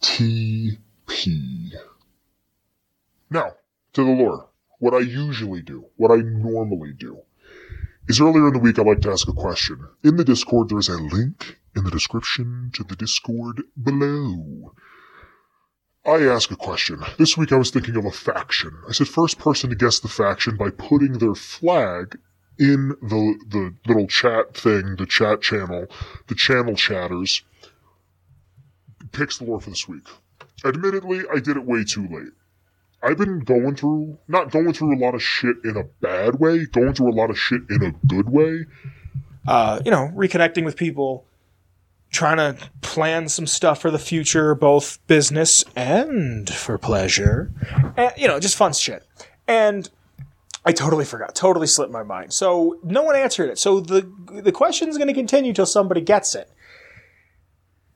TP. 0.00 0.78
Now, 3.30 3.52
to 3.92 4.04
the 4.04 4.10
lore. 4.10 4.48
What 4.78 4.94
I 4.94 5.00
usually 5.00 5.62
do, 5.62 5.86
what 5.96 6.10
I 6.10 6.16
normally 6.16 6.92
do, 6.92 7.22
is 8.08 8.20
earlier 8.20 8.48
in 8.48 8.52
the 8.52 8.58
week 8.58 8.78
I 8.78 8.82
like 8.82 9.00
to 9.02 9.10
ask 9.10 9.26
a 9.26 9.32
question. 9.32 9.88
In 10.04 10.16
the 10.16 10.24
Discord, 10.24 10.68
there's 10.68 10.88
a 10.88 10.98
link 10.98 11.58
in 11.74 11.84
the 11.84 11.90
description 11.90 12.70
to 12.74 12.84
the 12.84 12.96
Discord 12.96 13.62
below. 13.82 14.74
I 16.04 16.22
ask 16.22 16.50
a 16.50 16.56
question. 16.56 17.02
This 17.18 17.36
week 17.36 17.52
I 17.52 17.56
was 17.56 17.70
thinking 17.70 17.96
of 17.96 18.04
a 18.04 18.12
faction. 18.12 18.72
I 18.88 18.92
said 18.92 19.08
first 19.08 19.38
person 19.38 19.70
to 19.70 19.76
guess 19.76 19.98
the 19.98 20.08
faction 20.08 20.56
by 20.56 20.70
putting 20.70 21.14
their 21.14 21.34
flag 21.34 22.18
in 22.58 22.90
the 23.02 23.34
the 23.48 23.74
little 23.86 24.06
chat 24.06 24.56
thing, 24.56 24.96
the 24.96 25.06
chat 25.06 25.42
channel, 25.42 25.86
the 26.28 26.34
channel 26.34 26.76
chatters, 26.76 27.42
picks 29.12 29.38
the 29.38 29.44
lore 29.44 29.60
for 29.60 29.70
this 29.70 29.88
week. 29.88 30.06
Admittedly, 30.64 31.22
I 31.32 31.40
did 31.40 31.56
it 31.56 31.64
way 31.64 31.84
too 31.84 32.06
late. 32.08 32.32
I've 33.02 33.18
been 33.18 33.40
going 33.40 33.76
through, 33.76 34.18
not 34.26 34.50
going 34.50 34.72
through 34.72 34.96
a 34.96 35.00
lot 35.04 35.14
of 35.14 35.22
shit 35.22 35.56
in 35.64 35.76
a 35.76 35.84
bad 36.00 36.40
way, 36.40 36.66
going 36.66 36.94
through 36.94 37.10
a 37.10 37.14
lot 37.14 37.30
of 37.30 37.38
shit 37.38 37.60
in 37.70 37.82
a 37.84 37.92
good 38.06 38.28
way. 38.28 38.66
uh, 39.46 39.80
you 39.84 39.90
know, 39.90 40.10
reconnecting 40.14 40.64
with 40.64 40.76
people, 40.76 41.24
trying 42.10 42.36
to 42.36 42.56
plan 42.80 43.28
some 43.28 43.46
stuff 43.46 43.80
for 43.80 43.90
the 43.90 43.98
future, 43.98 44.54
both 44.54 45.04
business 45.06 45.64
and 45.74 46.48
for 46.50 46.78
pleasure. 46.78 47.52
And, 47.96 48.12
you 48.16 48.28
know, 48.28 48.40
just 48.40 48.56
fun 48.56 48.72
shit. 48.72 49.06
And 49.46 49.88
I 50.64 50.72
totally 50.72 51.04
forgot, 51.04 51.34
totally 51.34 51.66
slipped 51.66 51.92
my 51.92 52.02
mind. 52.02 52.32
So 52.32 52.78
no 52.82 53.02
one 53.02 53.14
answered 53.14 53.50
it. 53.50 53.58
So 53.58 53.80
the 53.80 54.10
the 54.42 54.52
question's 54.52 54.96
going 54.96 55.08
to 55.08 55.14
continue 55.14 55.52
till 55.52 55.66
somebody 55.66 56.00
gets 56.00 56.34
it. 56.34 56.50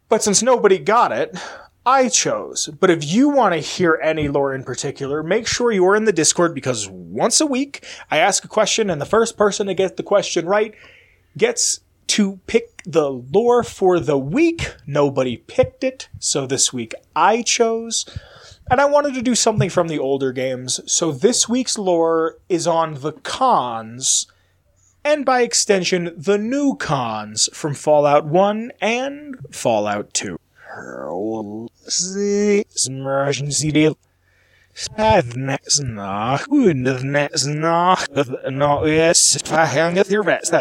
But 0.09 0.23
since 0.23 0.43
nobody 0.43 0.79
got 0.79 1.13
it, 1.13 1.37
I 1.91 2.09
chose. 2.09 2.69
But 2.69 2.89
if 2.89 3.05
you 3.05 3.31
want 3.31 3.53
to 3.53 3.59
hear 3.59 3.99
any 4.01 4.29
lore 4.29 4.55
in 4.55 4.63
particular, 4.63 5.25
make 5.25 5.49
sure 5.49 5.73
you 5.73 5.85
are 5.89 5.97
in 5.97 6.05
the 6.05 6.13
Discord 6.13 6.55
because 6.55 6.89
once 6.89 7.41
a 7.41 7.47
week 7.47 7.85
I 8.13 8.19
ask 8.19 8.45
a 8.45 8.49
question 8.49 8.91
and 8.91 9.01
the 9.01 9.07
first 9.07 9.37
person 9.37 9.67
to 9.67 9.75
get 9.75 9.97
the 9.97 10.05
question 10.05 10.47
right 10.47 10.73
gets 11.37 11.81
to 12.07 12.39
pick 12.47 12.81
the 12.85 13.11
lore 13.11 13.65
for 13.65 13.99
the 13.99 14.17
week. 14.17 14.73
Nobody 14.87 15.39
picked 15.39 15.83
it, 15.83 16.09
so 16.21 16.47
this 16.47 16.73
week 16.73 16.95
I 17.17 17.43
chose. 17.43 18.07
And 18.71 18.81
I 18.81 18.85
wanted 18.85 19.15
to 19.15 19.23
do 19.23 19.35
something 19.35 19.69
from 19.69 19.89
the 19.89 19.99
older 19.99 20.31
games, 20.31 20.81
so 20.87 21.11
this 21.11 21.49
week's 21.49 21.77
lore 21.77 22.39
is 22.49 22.69
on 22.69 23.01
the 23.01 23.15
Khans, 23.25 24.29
and 25.05 25.25
by 25.25 25.41
extension, 25.41 26.15
the 26.17 26.39
new 26.39 26.77
Khans 26.77 27.49
from 27.53 27.75
Fallout 27.75 28.27
1 28.27 28.71
and 28.81 29.37
Fallout 29.51 30.15
2. 30.15 30.39
Emergency 32.87 33.71
deal. 33.73 33.97
Spädnäs 34.75 35.81
nach, 35.83 36.47
undernäs 36.49 37.47
nach, 37.47 38.07
no, 38.51 38.87
yes, 38.87 39.37
fahänget 39.45 40.11
your 40.11 40.25
best. 40.25 40.55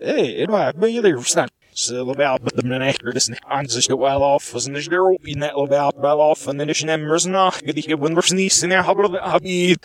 Hey, 0.00 0.46
det 0.46 0.48
var 0.48 0.72
bedriften. 0.72 1.48
Syllabal, 1.72 2.38
but 2.42 2.56
the 2.56 2.62
menactor 2.62 3.16
is 3.16 3.30
on 3.48 3.68
sich 3.68 3.88
well 3.88 4.22
off, 4.22 4.52
was 4.54 4.68
nicht 4.68 4.90
der 4.90 5.12
in 5.24 5.40
that 5.40 5.54
labal 5.56 5.92
well 5.96 6.20
off, 6.20 6.46
and 6.48 6.58
then 6.58 6.68
ich 6.68 6.82
nemmers 6.82 7.26
nach, 7.26 7.60
get 7.62 7.78
ich 7.78 7.88
when 7.88 8.14
we're 8.14 8.22
sneezing 8.22 8.70
there, 8.70 8.82
how 8.82 8.92
about 8.92 9.12
the 9.12 9.20
hobby? 9.20 9.76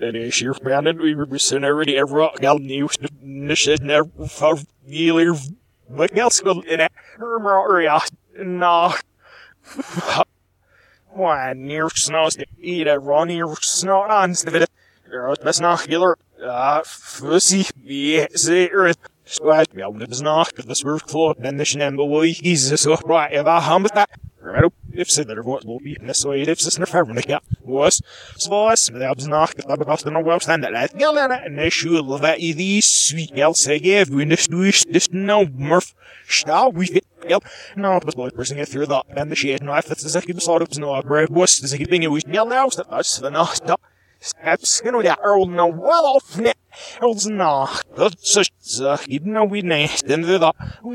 That 0.00 0.16
is 0.16 0.40
your 0.40 0.56
man, 0.62 0.86
and 0.86 1.00
we 1.00 1.14
were 1.14 1.38
sitting 1.38 1.64
already 1.64 1.96
ever 1.96 2.30
gal 2.40 2.58
news, 2.58 2.96
nicht 3.20 3.82
never 3.82 4.08
for 4.28 4.58
year, 4.86 5.34
but 5.88 6.16
else 6.16 6.40
go 6.40 6.60
in 6.60 6.80
it, 6.80 6.92
area, 7.20 8.00
nach. 8.38 9.02
Why, 11.10 11.52
near 11.54 11.88
snows 11.90 12.36
to 12.36 12.44
eat 12.60 12.88
a 12.88 12.98
run 12.98 13.28
near 13.28 13.46
snow 13.60 14.02
on, 14.02 14.32
the 14.32 14.66
best 15.44 15.60
nach, 15.60 15.86
giller, 15.86 16.16
ah, 16.42 16.82
fussy, 16.84 17.66
yes, 17.84 18.48
earth. 18.48 18.98
Squad, 19.26 19.68
ja, 19.72 19.90
det 19.90 20.04
är 20.04 20.14
snart 20.14 20.52
det 20.56 20.74
svårt 20.74 21.10
klart 21.10 21.36
den 21.40 21.60
är 21.60 21.64
snämb 21.64 22.00
och 22.00 22.26
Jesus 22.26 22.80
så 22.80 22.96
bra 22.96 23.32
jag 23.32 23.44
var 23.44 23.60
han 24.96 25.00
med 25.00 25.00
det. 25.00 25.00
Right 25.00 25.00
up, 25.00 25.00
if 25.00 25.10
said 25.10 25.26
that 25.26 25.44
what 25.44 25.64
will 25.64 25.80
be 25.80 25.96
necessary 26.00 26.42
if 26.42 26.58
this 26.58 26.78
never 26.78 26.98
ever 26.98 27.22
ja. 27.28 27.38
Was 27.64 28.02
svås 28.38 28.90
med 28.90 29.00
det 29.00 29.22
snart 29.22 29.56
det 29.56 29.64
var 29.68 29.84
kosten 29.84 30.16
och 30.16 30.42
stand 30.42 30.62
that. 30.62 32.38
I 32.38 32.52
these 32.52 32.86
sweet 32.86 33.30
give 33.34 34.10
we 34.10 34.24
this 34.24 34.48
do 34.48 34.64
this 34.92 35.10
no 35.12 35.44
murf. 35.44 35.94
Stau 36.28 36.72
we 36.72 36.86
fit 36.86 37.04
gäll. 37.28 37.40
No, 37.76 38.00
but 38.00 38.16
boy 38.16 38.30
person 38.30 38.56
get 38.56 38.68
through 38.68 38.86
that 38.86 39.04
and 39.16 39.30
the 39.30 39.58
no 39.62 39.74
if 39.76 39.90
it's 39.90 40.14
like 40.14 40.28
you 40.28 40.40
sort 40.40 40.62
of 40.62 40.78
no 40.78 41.02
bread 41.02 41.30
was 41.30 41.60
this 41.60 41.72
thing 41.72 42.02
it 42.02 42.10
was 42.10 42.24
gäll 42.24 42.48
now 42.48 42.68
that 42.68 42.86
us 42.90 43.18
the 43.18 43.30
not 43.30 43.56
stop. 43.56 43.80
No 45.46 45.66
well 45.66 46.06
off 46.06 46.38
net. 46.38 46.56
Earl's 47.00 47.26
not. 47.26 47.84
That's 47.94 48.36
a 48.80 48.98
even 49.06 49.34
though 49.34 49.44
we 49.44 49.62
the 50.22 50.52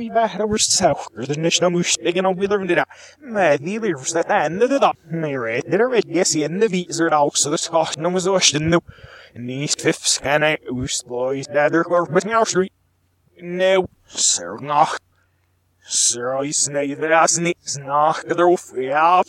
back 0.09 0.39
over 0.39 0.57
south, 0.57 1.07
the 1.15 1.37
national 1.37 1.69
moose 1.69 1.95
digging 1.95 2.25
on 2.25 2.35
wheeler 2.37 2.61
into 2.61 2.75
that. 2.75 2.89
Mad 3.21 3.61
leaders 3.61 4.13
that 4.13 4.27
of 4.61 4.69
the 4.69 4.93
Mary, 5.05 5.61
did 5.61 5.79
I 5.79 6.01
yes, 6.07 6.35
in 6.35 6.59
the 6.59 6.67
out, 7.13 7.37
so 7.37 7.49
the 7.49 7.57
Scotch 7.57 7.97
no 7.97 8.09
no. 8.59 8.81
And 9.35 9.49
these 9.49 9.75
fifths 9.75 10.17
can 10.17 10.43
I 10.43 10.57
oos 10.71 11.03
boys, 11.03 11.47
dather 11.47 11.83
or 11.83 12.05
with 12.05 12.25
our 12.25 12.45
street. 12.45 12.73
No, 13.39 13.89
sir, 14.07 14.57
not. 14.57 14.99
Sir, 15.83 16.35
I 16.35 16.51
snake 16.51 16.99
the 16.99 17.39
nicks, 17.39 17.77
knock 17.77 18.23
the 18.23 18.35
yeah, 18.75 19.21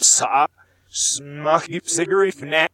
smack 0.89 1.69
you 1.69 1.81
cigarette 1.85 2.43
net. 2.43 2.73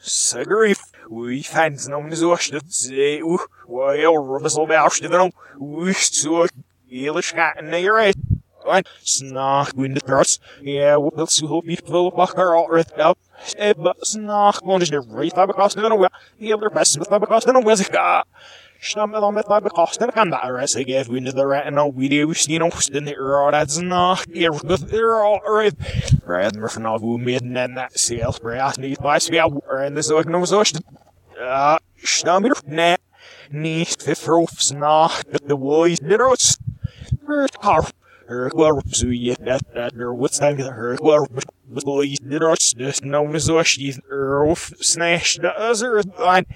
Cigarette, 0.00 0.80
we 1.08 1.42
fans 1.42 1.88
as 1.88 2.22
Oshted, 2.22 2.72
say, 2.72 3.22
well, 3.66 4.16
Rubus 4.16 4.56
will 4.56 4.66
be 4.66 4.74
ousted 4.74 5.14
on, 5.14 5.32
we 5.58 5.92
so, 5.92 6.46
Elish 6.92 7.32
cat 7.32 7.58
in 7.58 7.70
the 7.70 7.88
right. 7.88 8.16
And 8.68 8.86
snark 9.00 9.76
wind 9.76 9.96
the 9.96 10.38
yeah, 10.60 10.96
we'll 10.96 11.26
see 11.28 11.46
who 11.46 11.62
be 11.62 11.76
full 11.76 12.08
of 12.08 12.30
her 12.34 12.56
all 12.56 12.68
right 12.68 12.98
up. 12.98 13.18
Eh, 13.56 13.74
but 13.74 14.04
snark 14.04 14.64
one 14.64 14.82
is 14.82 14.90
the 14.90 15.00
right 15.00 15.32
five 15.32 15.48
across 15.48 15.74
the 15.74 15.94
way, 15.94 16.08
the 16.40 16.52
other 16.52 16.70
best 16.70 16.98
with 16.98 17.08
five 17.08 17.22
across 17.22 17.44
the 17.44 17.60
way, 17.60 17.74
Stammel 18.86 19.22
om 19.22 19.36
het 19.36 19.46
bekosten 19.62 20.12
kan 20.12 20.30
daar 20.30 20.60
as 20.60 20.74
ik 20.74 20.86
even 20.86 21.16
in 21.16 21.24
de 21.24 21.42
rat 21.42 21.64
en 21.64 21.78
al 21.78 21.92
video's 21.96 22.44
die 22.46 22.58
nog 22.58 22.82
in 22.88 23.04
de 23.04 23.16
euro 23.16 23.50
that's 23.50 23.78
not 23.78 24.24
here 24.32 24.52
with 24.52 24.88
the 24.88 24.96
euro 24.96 25.40
right 26.24 26.56
mer 26.56 26.70
van 26.70 26.84
al 26.84 26.98
hoe 26.98 27.18
meer 27.18 27.42
en 27.42 27.74
dat 27.74 27.90
sales 27.92 28.38
brass 28.38 28.76
niet 28.76 29.00
bij 29.00 29.18
spel 29.18 29.64
en 29.68 29.94
dus 29.94 30.10
ook 30.10 30.24
nog 30.24 30.46
zo 30.46 30.62
uh 31.38 31.76
stammel 31.96 32.56
net 32.66 33.00
niet 33.50 33.96
verfrofs 34.02 34.70
nach 34.70 35.22
de 35.46 35.56
boys 35.56 35.98
de 35.98 36.16
rots 36.16 36.56
her 37.26 37.48
her 38.26 38.50
well 38.54 38.80
so 38.90 39.06
yeah 39.06 39.34
that 39.44 39.62
that 39.74 39.92
there 39.96 40.14
what's 40.14 40.38
that 40.38 40.58
her 40.58 40.96
well 41.02 41.26
but 41.32 41.84
boys 41.84 42.18
de 42.18 42.38
rots 42.38 42.74
dus 42.74 43.00
no 43.00 43.38
zo 43.38 43.62
she's 43.62 43.98
earth 44.08 44.74
snash 44.78 45.38
the 45.38 45.52
other 45.58 46.02
line 46.18 46.46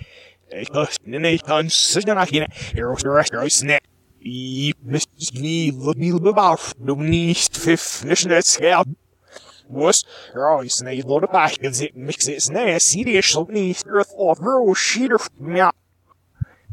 Was 9.70 10.07
er 10.34 10.48
al 10.51 10.61
is 10.62 10.80
nee 10.80 11.03
lot 11.07 11.22
of 11.22 11.30
back 11.30 11.64
and 11.64 11.80
it 11.80 11.94
mix 11.94 12.26
it 12.26 12.42
snare 12.42 12.78
serious 12.78 13.38
niet 13.46 13.86
earth 13.86 14.12
of 14.14 14.38
bro 14.38 14.74
sheeter 14.74 15.20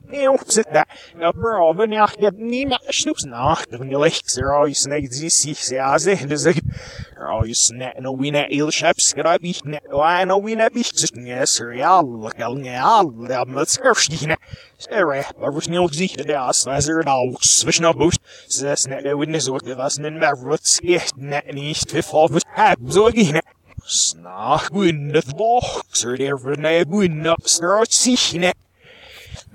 ja. 0.10 0.30
Nee, 0.30 0.38
zit 0.45 0.68
daar. 0.72 1.12
Nou, 1.18 1.34
bro, 1.38 1.76
wenn 1.76 1.91
ja, 1.91 2.10
je 2.20 2.32
niet 2.36 2.68
meer 2.68 2.82
snoeps 2.88 3.24
nach, 3.24 3.66
dan 3.66 3.89
je 3.89 3.99
licht 3.99 4.38
er 4.38 4.55
al 4.55 4.66
is 4.66 4.86
nee, 4.86 5.08
zie 5.10 5.30
zie 5.30 5.76
ja, 5.76 5.97
ze, 5.97 6.28
dus 6.28 6.43
ik 6.43 6.62
er 7.16 7.28
al 7.28 7.43
no 7.99 8.18
we 8.18 8.30
net 8.30 8.49
il 8.49 8.70
chaps, 8.70 9.14
get 9.14 9.41
be 9.41 9.55
net 9.64 9.82
I 9.91 10.24
know 10.24 10.43
we 10.43 10.55
net 10.55 10.74
be 10.74 10.80
just 10.80 11.16
yes, 11.16 11.60
er 11.60 11.76
ja, 11.76 12.01
look 12.03 12.41
al 12.41 12.58
ja, 12.58 13.03
da 13.28 13.43
met 13.43 13.70
skerstine. 13.70 14.38
Sere, 14.78 15.24
was 15.38 15.68
niet 15.68 15.88
gezicht 15.88 16.28
de 16.28 16.38
as, 16.38 16.64
was 16.64 16.88
er 16.88 17.03
nou 17.03 17.36
switch 17.39 17.80
no 17.80 17.93
boost. 17.93 18.20
Zes 18.47 18.86
net 18.86 19.03
de 19.03 19.18
witness 19.18 19.49
maar 20.20 20.38
wat 20.41 20.80
echt 20.84 21.16
net 21.16 21.53
niet 21.53 21.88
te 21.88 22.03
vol 22.03 22.30
was 22.30 22.43
heb 22.47 22.80
zo 22.89 23.08
again. 23.08 23.41
Snach 23.84 24.70
wind 24.70 25.16
het 25.16 25.36
box, 25.36 26.03
er 26.03 26.18
der 26.18 26.39
voor 26.39 26.60
nee 26.60 26.86
wind 26.89 27.26
up, 27.26 27.39
start 27.43 27.93
zich 27.93 28.34
net. 28.34 28.55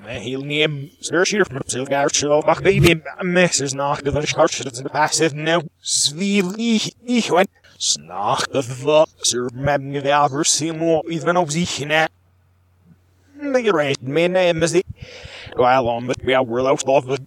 Heel 0.08 0.42
neem, 0.42 0.90
sheer 1.00 1.44
from 1.44 1.58
himself, 1.58 1.88
gar 1.88 2.08
show 2.08 2.42
back 2.42 2.62
baby, 2.62 3.00
messes 3.22 3.72
nach, 3.72 4.02
the 4.02 4.26
scotch 4.26 4.58
that's 4.58 4.78
in 4.78 4.84
the 4.84 4.90
passive 4.90 5.32
now, 5.32 5.62
svili, 5.82 6.92
ich 7.06 7.30
went, 7.30 7.50
snach, 7.78 8.50
the 8.50 8.62
fuck, 8.62 9.08
sir, 9.22 9.48
mem, 9.54 9.92
the 9.92 10.44
seen 10.44 10.78
more, 10.78 11.02
even 11.08 11.36
of 11.36 11.52
sich, 11.52 11.86
net. 11.86 12.10
The 13.36 13.70
right, 13.72 14.02
my 14.02 14.26
name 14.26 14.62
is 14.64 14.74
it. 14.74 14.86
Well, 15.56 15.88
on, 15.88 16.08
but 16.08 16.24
we 16.24 16.34
are 16.34 16.42
well 16.42 16.66
off 16.66 16.84
the 17.06 17.18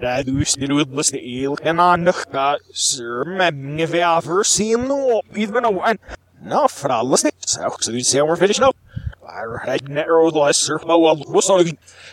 dat 0.00 0.26
u 0.26 0.44
still 0.44 0.84
was 0.86 1.10
the 1.10 1.22
eel 1.22 1.58
and 1.62 1.78
on 1.80 2.04
the 2.04 2.26
got, 2.32 2.60
sir, 2.72 3.24
mem, 3.24 3.76
the 3.76 4.00
ever 4.00 4.44
seen 4.44 4.88
more, 4.88 5.22
even 5.34 5.64
of 5.66 5.74
one. 5.74 5.98
No, 6.42 6.68
for 6.68 6.90
all 6.90 7.04
listen, 7.04 7.32
so, 7.44 7.76
so 7.80 7.92
you 7.92 8.02
say 8.02 8.22
we're 8.22 8.36
finished 8.36 8.62
up. 8.62 8.76
Alright, 9.24 9.88
narrow 9.88 10.30
the 10.30 10.38
lesser, 10.38 10.80
oh 10.84 10.98
well, 10.98 11.16
what's 11.16 11.48
all 11.48 11.64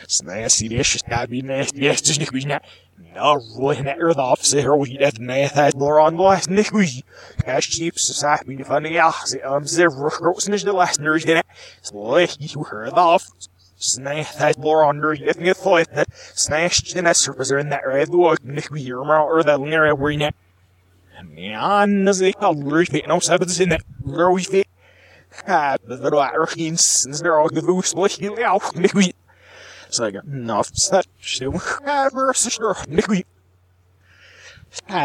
Snäsi, 0.08 0.70
det 0.70 0.86
ska 0.86 1.28
bli 1.28 1.42
jättesnyggt. 1.74 2.62
Norrland 3.16 3.88
är 3.88 4.14
det 4.14 4.22
avser 4.22 4.70
och 4.70 4.88
det 4.88 5.20
nätet 5.20 5.74
Loran 5.74 6.18
last 6.18 6.50
nigui. 6.50 7.04
Cash 7.46 7.70
chips 7.70 8.16
sa 8.16 8.38
mi 8.46 8.64
funny 8.64 8.98
ah 8.98 9.26
se 9.26 9.42
am 9.42 9.66
zero 9.66 10.10
rosnish 10.22 10.64
the 10.64 10.72
last 10.72 11.00
nurse 11.00 11.26
in 11.26 11.38
it. 11.38 11.46
So 11.82 12.20
you 12.40 12.64
heard 12.64 12.94
off. 12.94 13.24
Snäh 13.80 14.38
that 14.38 14.58
Loran 14.58 15.02
nurse 15.02 15.20
getting 15.20 15.50
a 15.50 15.54
thought 15.54 15.94
that 15.94 16.08
snatched 16.36 16.96
in 16.96 17.08
a 17.08 17.14
surface 17.14 17.52
in 17.52 17.70
that 17.70 17.86
red 17.86 18.10
look 18.10 18.40
nigui 18.44 18.90
or 18.90 19.44
that 19.44 19.60
near 19.60 19.94
where 19.96 20.18
net. 20.18 20.36
Man, 21.24 22.08
as 22.08 22.20
they 22.20 22.34
call 22.34 22.54
Lurch, 22.54 22.92
no 23.08 23.20
sabbaths 23.20 23.60
in 23.60 23.70
that 23.70 23.84
Lurch 24.04 24.48
fit. 24.48 24.68
Ah, 25.48 25.78
the 25.84 25.96
little 25.98 26.20
Archins, 26.20 27.06
and 27.06 27.16
they're 27.16 27.40
all 27.40 27.50
the 27.50 27.62
loose, 27.62 27.94
like, 27.94 28.20
you 28.20 28.36
know, 28.36 28.60
nigui. 28.76 29.14
Så 29.90 30.06
jeg 30.06 30.22
nafset 30.26 31.08
sju 31.20 31.52
verser 32.14 32.74
nigui. 32.88 33.24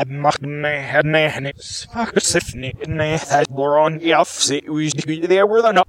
Magna 0.06 1.02
nanis, 1.02 1.86
Sifni, 2.20 2.86
Nathan 2.86 3.46
Boron, 3.50 3.98
Yafsi, 3.98 4.64
who's 4.64 4.92
there 4.92 5.46
were 5.46 5.62
the 5.62 5.72
no. 5.72 5.84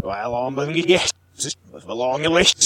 Well, 0.00 0.34
I'm 0.34 0.54
going 0.56 0.74
to 0.74 0.98
with 1.72 1.86
the 1.86 1.94
long 1.94 2.22
list, 2.22 2.60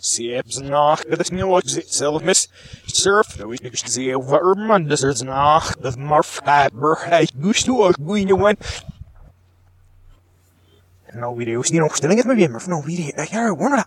Siebs 0.00 0.60
nach, 0.60 1.04
das 1.04 1.30
mir 1.30 1.46
was 1.46 1.76
itself 1.76 2.22
miss. 2.22 2.48
Surf, 2.86 3.36
the 3.36 3.46
we 3.46 3.58
see 3.74 4.12
over 4.14 4.54
Mondays 4.54 5.22
nach, 5.22 5.76
the 5.76 5.90
Marf 5.90 6.40
Haber, 6.44 6.98
I 7.06 7.26
used 7.38 7.66
to 7.66 7.92
going 7.92 8.28
to 8.28 8.36
one. 8.36 8.56
No 11.14 11.34
know, 11.34 11.62
still 11.62 12.14
get 12.14 12.26
my 12.26 12.34
beamer 12.34 12.60
for 12.60 12.70
no 12.70 12.80
video. 12.80 13.12
I 13.16 13.26
can't 13.26 13.58
warn 13.58 13.78
it. 13.78 13.86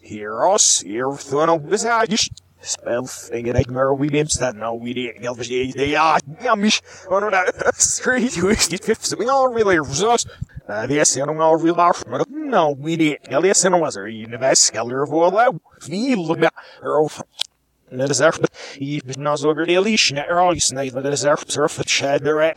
Hear 0.00 0.46
us, 0.48 0.80
here, 0.80 1.12
thrown 1.12 1.50
up 1.50 1.68
beside 1.68 2.10
you. 2.10 2.18
Spelfingen 2.60 3.54
ik 3.54 3.70
maar 3.70 3.96
neemt 3.98 4.38
dat 4.38 4.54
nou 4.54 4.80
wie 4.82 4.94
die 4.94 5.12
elfs 5.12 5.48
ja 5.48 6.18
ja 6.40 6.54
mis 6.54 6.80
oh 7.08 7.20
no 7.20 7.30
street 7.76 8.34
you 8.34 8.50
is 8.50 8.66
it 8.68 8.84
fifth 8.84 9.16
we 9.16 9.30
all 9.30 9.52
really 9.54 9.78
resource 9.78 10.26
uh 10.68 10.86
the 10.86 10.98
is 10.98 11.14
no 11.16 11.40
all 11.40 11.56
real 11.62 11.80
off 11.80 12.06
maar 12.06 12.24
no 12.28 12.76
wie 12.78 12.96
die 12.96 13.18
Elias 13.22 13.62
en 13.62 13.78
was 13.78 13.96
er 13.96 14.08
in 14.08 14.30
de 14.30 14.38
best 14.38 14.62
skelder 14.62 15.06
voor 15.06 15.32
la 15.32 15.52
wie 15.86 16.16
look 16.16 16.42
er 16.82 17.00
Net 17.00 17.47
للزرف 17.92 18.40
يبنا 18.80 19.34
زوجر 19.34 19.68
يليش 19.68 20.12
نعراي 20.12 20.60
سنيد 20.60 20.98
للزرف 20.98 21.50
زرف 21.50 21.82
تشاد 21.82 22.28
رأي 22.28 22.54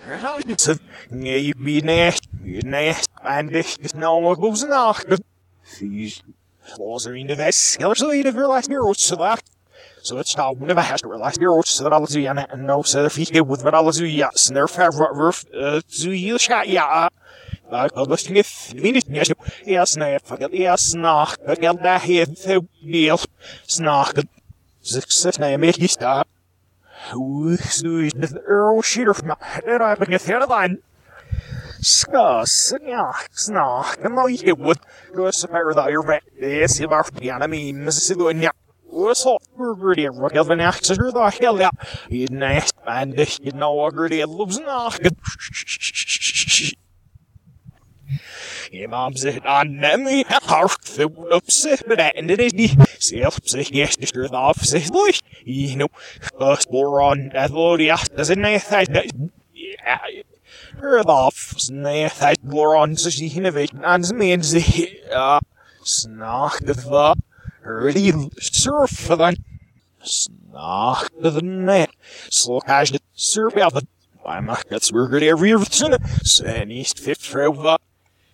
يبي 1.11 1.81
نحت 1.81 2.23
نحت 2.65 3.09
عندك 3.17 3.65
نوع 3.95 4.33
بوز 4.33 4.65
ناخ 4.65 5.03
فيز 5.63 6.21
لازم 6.79 7.15
ينفس 7.15 7.77
يلش 7.81 8.03
لي 8.03 8.19
ينفر 8.19 8.47
لاش 8.53 8.69
نيروت 8.69 8.97
سلاك 8.97 9.39
So 10.03 10.17
it's 10.17 10.33
how 10.33 10.53
when 10.53 10.75
I 10.75 10.81
has 10.81 11.01
to 11.01 11.07
relax 11.07 11.37
your 11.37 11.55
roots 11.55 11.77
that 11.77 11.93
I'll 11.93 12.07
do 12.07 12.25
and 12.25 12.67
no 12.69 12.81
so 12.81 13.05
if 13.05 13.15
he 13.17 13.25
get 13.25 13.45
with 13.45 13.63
what 13.63 13.75
I'll 13.75 13.91
do 13.91 14.05
yeah 14.05 14.31
snare 14.33 14.67
fair 14.67 14.89
roof 15.21 15.45
uh 15.53 15.81
do 15.99 16.11
you 16.11 16.39
chat 16.39 16.67
yeah 16.67 17.09
Publishing 17.71 18.35
if 18.35 18.73
minute 18.73 19.05
yes 19.07 19.29
yes 19.65 19.95
no 19.95 20.17
forget 20.29 20.51
yes 20.53 20.93
knock 21.03 21.37
forget 21.45 21.75
that 21.83 22.01
here 22.01 22.25
to 22.25 22.67
deal 22.83 23.19
snock 23.75 24.25
669 24.81 25.59
Earl 28.45 28.81
Sheeter 28.81 29.15
from 29.15 29.31
I 29.81 29.95
begin 29.95 30.17
the 30.17 30.25
headline. 30.25 30.77
Ska, 31.81 32.43
snja, 32.45 33.13
sna, 33.33 33.97
gna 33.97 34.29
i 34.29 34.51
wood, 34.53 34.77
gus 35.15 35.49
mer 35.49 35.73
da 35.73 35.87
your 35.87 36.03
vet, 36.03 36.21
this 36.39 36.79
is 36.79 36.85
our 36.85 37.03
piano 37.03 37.47
me, 37.47 37.73
Mrs. 37.73 38.13
Sidonia. 38.13 38.51
Was 38.85 39.23
hot, 39.23 39.41
gritty, 39.57 40.07
rugged, 40.07 40.51
and 40.51 40.61
axe, 40.61 40.89
the 40.89 41.37
hell 41.41 41.61
out. 41.63 41.73
You 42.09 42.27
next, 42.27 42.75
and 42.85 43.17
you 43.41 43.51
know, 43.53 43.89
gritty, 43.89 44.23
loves 44.25 44.59
knock 44.59 44.99
that 57.33 57.51
lord 57.51 57.81
ja 57.81 57.97
das 58.17 58.29
in 58.29 58.39
nej 58.39 58.59
that 58.59 59.11
Hör 60.81 61.03
off, 61.05 61.55
nej, 61.69 62.09
that 62.09 62.37
bore 62.49 62.77
on 62.77 62.97
så 62.97 63.11
sie 63.11 63.37
innovation 63.37 63.85
and 63.85 64.13
means 64.13 64.51
the 64.51 64.87
uh 65.15 65.39
snack 65.85 66.57
the 66.65 67.15
Really 67.65 68.11
surf 68.41 69.07
den 69.07 69.35
snakkede 70.03 71.45
ned, 71.45 71.87
slåkastet 72.29 73.01
surfjabben, 73.15 73.87
bij 74.23 74.41
marketsburger 74.41 75.21
er 75.21 75.39
weer 75.39 75.59
verzinnen, 75.59 76.01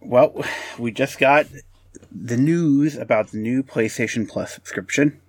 Well, 0.00 0.44
we 0.78 0.90
just 0.92 1.18
got 1.18 1.46
the 2.10 2.36
news 2.36 2.96
about 2.96 3.28
the 3.30 3.38
new 3.38 3.62
PlayStation 3.62 4.28
Plus 4.28 4.54
subscription. 4.54 5.20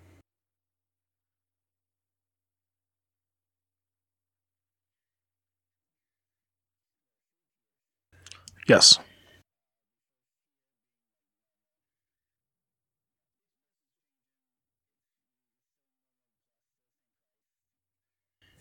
Yes. 8.68 9.00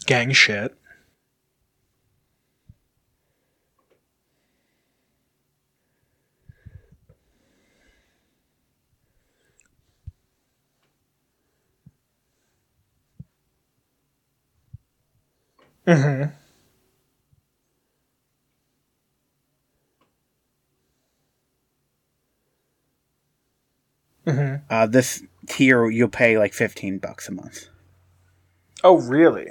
gang 0.08 0.32
shit. 0.32 0.77
Mm-hmm. 15.88 16.30
Mm-hmm. 24.30 24.56
Uh, 24.68 24.86
this 24.86 25.22
tier 25.46 25.88
you'll 25.88 26.08
pay 26.08 26.36
like 26.38 26.52
fifteen 26.52 26.98
bucks 26.98 27.28
a 27.28 27.32
month. 27.32 27.68
Oh, 28.84 28.98
really? 28.98 29.46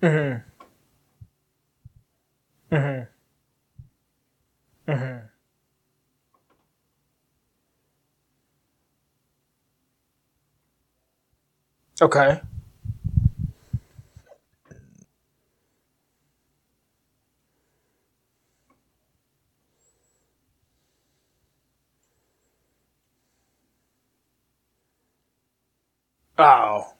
Mm-hmm. 0.00 0.42
Mm-hmm. 2.74 3.02
Mm-hmm. 4.92 5.26
Okay. 12.00 12.40
Oh. 26.38 26.92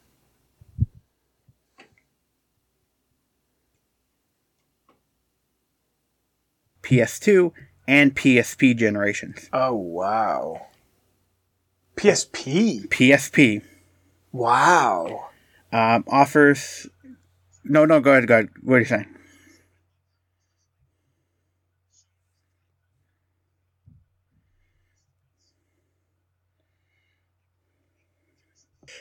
PS2, 6.82 7.52
and 7.86 8.14
PSP 8.14 8.74
generations. 8.76 9.50
Oh, 9.52 9.74
wow. 9.74 10.66
PSP? 11.96 12.88
PSP. 12.88 13.62
Wow. 14.36 15.30
Um, 15.72 16.04
offers. 16.08 16.86
No, 17.64 17.86
no, 17.86 18.00
go 18.00 18.12
ahead, 18.12 18.26
go 18.28 18.34
ahead. 18.34 18.50
What 18.62 18.74
are 18.74 18.78
you 18.80 18.84
saying? 18.84 19.06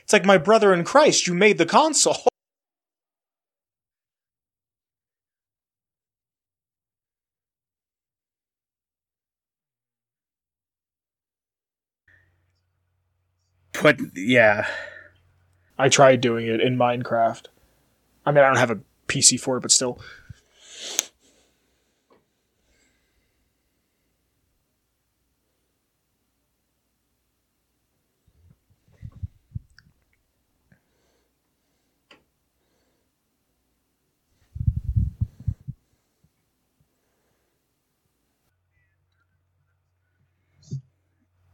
It's 0.03 0.13
like 0.13 0.23
my 0.23 0.37
brother 0.37 0.73
in 0.73 0.85
Christ, 0.85 1.27
you 1.27 1.33
made 1.33 1.57
the 1.57 1.65
console. 1.65 2.15
But 13.83 13.99
yeah, 14.15 14.65
I 15.77 15.89
tried 15.89 16.21
doing 16.21 16.47
it 16.47 16.61
in 16.61 16.77
Minecraft. 16.77 17.45
I 18.25 18.31
mean, 18.31 18.43
I 18.43 18.47
don't 18.47 18.57
have 18.57 18.71
a 18.71 18.79
PC 19.07 19.39
for 19.39 19.57
it, 19.57 19.61
but 19.61 19.71
still. 19.71 19.99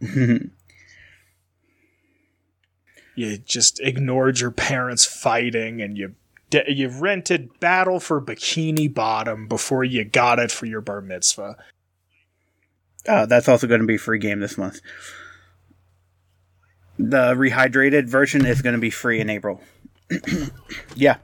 you 3.16 3.38
just 3.38 3.80
ignored 3.80 4.40
your 4.40 4.52
parents 4.52 5.06
fighting 5.06 5.82
and 5.82 5.98
you 5.98 6.16
you 6.68 6.90
rented 6.90 7.60
Battle 7.60 8.00
for 8.00 8.22
Bikini 8.22 8.94
Bottom 8.94 9.48
before 9.48 9.84
you 9.84 10.04
got 10.04 10.38
it 10.40 10.52
for 10.52 10.66
your 10.66 10.82
bar 10.82 11.02
mitzvah. 11.02 11.56
Uh, 13.08 13.26
that's 13.26 13.48
also 13.48 13.68
going 13.68 13.82
to 13.82 13.88
be 13.88 13.98
free 13.98 14.20
game 14.20 14.40
this 14.40 14.58
month. 14.58 14.82
The 17.00 17.34
rehydrated 17.34 18.08
version 18.08 18.46
is 18.46 18.62
going 18.62 18.76
to 18.76 18.82
be 18.82 18.90
free 18.90 19.20
in 19.22 19.30
April. 19.30 19.62
yeah. 20.96 21.18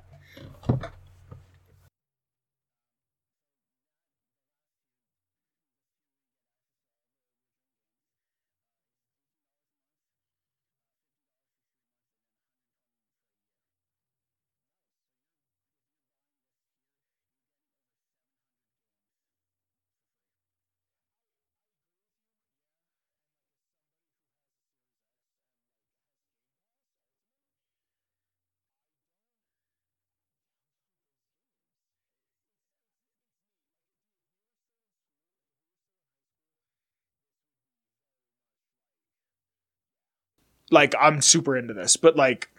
Like 40.71 40.93
I'm 40.99 41.21
super 41.21 41.57
into 41.57 41.73
this, 41.73 41.97
but 41.97 42.15
like 42.15 42.49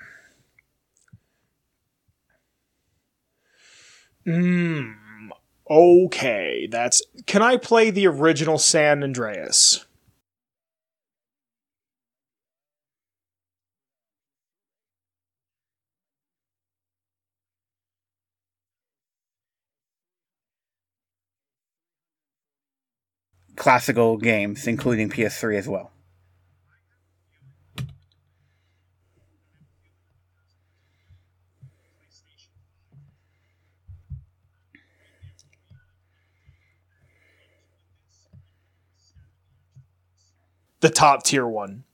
mm, 4.27 4.95
okay, 5.71 6.69
that's 6.71 7.03
can 7.27 7.43
I 7.43 7.57
play 7.57 7.91
the 7.91 8.07
original 8.07 8.59
San 8.59 9.03
Andreas? 9.03 9.85
Classical 23.57 24.17
games, 24.17 24.67
including 24.67 25.11
PS3 25.11 25.59
as 25.59 25.69
well. 25.69 25.91
The 40.81 40.91
top 40.91 41.23
tier 41.25 41.47
one. 41.47 41.85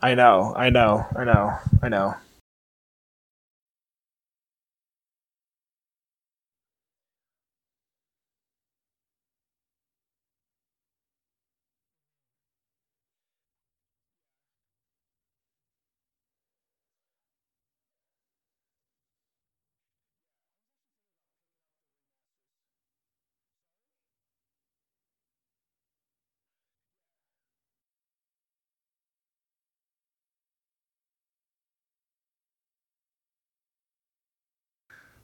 I 0.00 0.14
know, 0.14 0.52
I 0.56 0.70
know, 0.70 1.06
I 1.16 1.24
know, 1.24 1.58
I 1.82 1.88
know. 1.88 2.14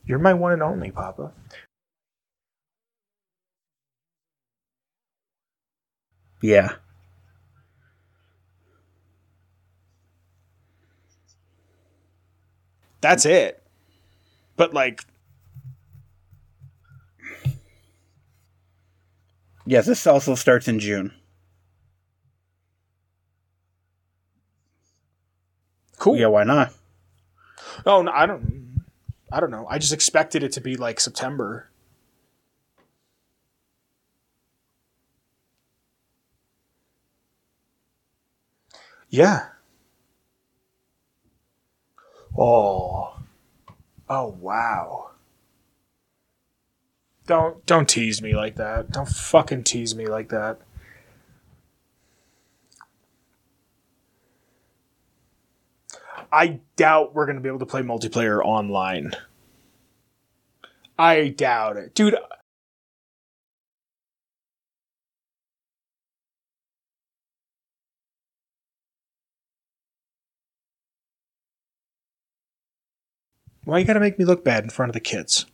You're 0.06 0.18
my 0.18 0.34
one 0.34 0.52
and 0.52 0.62
only, 0.62 0.90
Papa. 0.90 1.32
Yeah. 6.42 6.74
That's 13.00 13.24
it. 13.26 13.62
But 14.56 14.74
like 14.74 15.04
Yes, 19.66 19.86
this 19.86 20.06
also 20.06 20.34
starts 20.34 20.68
in 20.68 20.78
June. 20.78 21.12
cool. 25.96 26.16
Yeah, 26.18 26.26
why 26.26 26.44
not? 26.44 26.70
Oh, 27.86 28.02
no, 28.02 28.12
I 28.12 28.26
don't 28.26 28.73
I 29.34 29.40
don't 29.40 29.50
know. 29.50 29.66
I 29.68 29.78
just 29.78 29.92
expected 29.92 30.44
it 30.44 30.52
to 30.52 30.60
be 30.60 30.76
like 30.76 31.00
September. 31.00 31.68
Yeah. 39.08 39.46
Oh. 42.38 43.18
Oh 44.08 44.36
wow. 44.38 45.10
Don't 47.26 47.66
don't 47.66 47.88
tease 47.88 48.22
me 48.22 48.36
like 48.36 48.54
that. 48.54 48.92
Don't 48.92 49.08
fucking 49.08 49.64
tease 49.64 49.96
me 49.96 50.06
like 50.06 50.28
that. 50.28 50.60
I 56.34 56.60
doubt 56.74 57.14
we're 57.14 57.26
going 57.26 57.36
to 57.36 57.42
be 57.42 57.48
able 57.48 57.60
to 57.60 57.66
play 57.66 57.82
multiplayer 57.82 58.44
online. 58.44 59.12
I 60.98 61.28
doubt 61.28 61.76
it. 61.76 61.94
Dude, 61.94 62.16
why 73.64 73.78
you 73.78 73.84
got 73.84 73.92
to 73.94 74.00
make 74.00 74.18
me 74.18 74.24
look 74.24 74.44
bad 74.44 74.64
in 74.64 74.70
front 74.70 74.90
of 74.90 74.94
the 74.94 75.00
kids? 75.00 75.46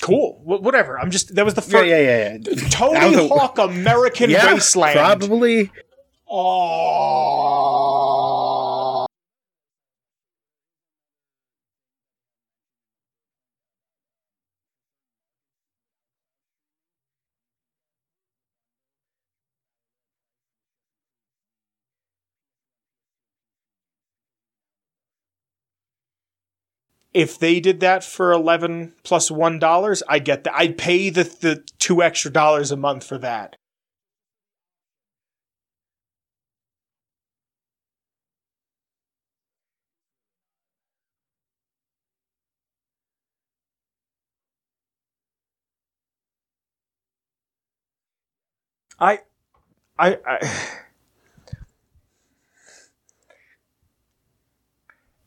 Cool. 0.00 0.40
Wh- 0.44 0.62
whatever. 0.62 1.00
I'm 1.00 1.10
just 1.10 1.34
that 1.34 1.44
was 1.44 1.54
the 1.54 1.62
Yeah, 1.62 1.66
first 1.78 1.86
yeah, 1.88 1.98
yeah. 1.98 2.32
yeah. 2.32 2.38
That 2.38 2.70
Tony 2.70 3.28
Hawk 3.28 3.58
American 3.58 4.30
yeah, 4.30 4.52
Wasteland. 4.54 4.94
probably. 4.96 5.72
Oh. 6.28 7.86
If 27.12 27.38
they 27.38 27.58
did 27.60 27.80
that 27.80 28.04
for 28.04 28.30
eleven 28.32 28.94
plus 29.02 29.28
one 29.30 29.58
dollars, 29.58 30.02
I 30.08 30.18
get 30.20 30.44
that. 30.44 30.54
I'd 30.54 30.78
pay 30.78 31.10
the 31.10 31.24
the 31.24 31.64
two 31.78 32.00
extra 32.02 32.30
dollars 32.30 32.70
a 32.70 32.76
month 32.76 33.04
for 33.04 33.18
that. 33.18 33.56
I, 48.98 49.20
I, 49.98 50.18
I 50.26 50.52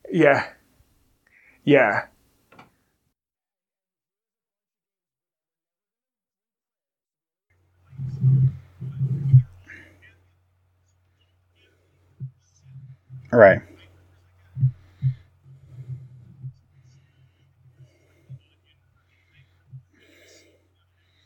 yeah, 0.11 0.47
yeah. 1.63 2.05
All 13.31 13.39
right. 13.39 13.61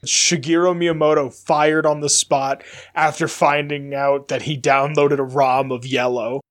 Shigeru 0.05 0.75
Miyamoto 0.75 1.33
fired 1.33 1.85
on 1.85 2.01
the 2.01 2.09
spot 2.09 2.63
after 2.95 3.27
finding 3.27 3.93
out 3.93 4.27
that 4.27 4.43
he 4.43 4.57
downloaded 4.57 5.19
a 5.19 5.23
ROM 5.23 5.71
of 5.71 5.85
Yellow. 5.85 6.41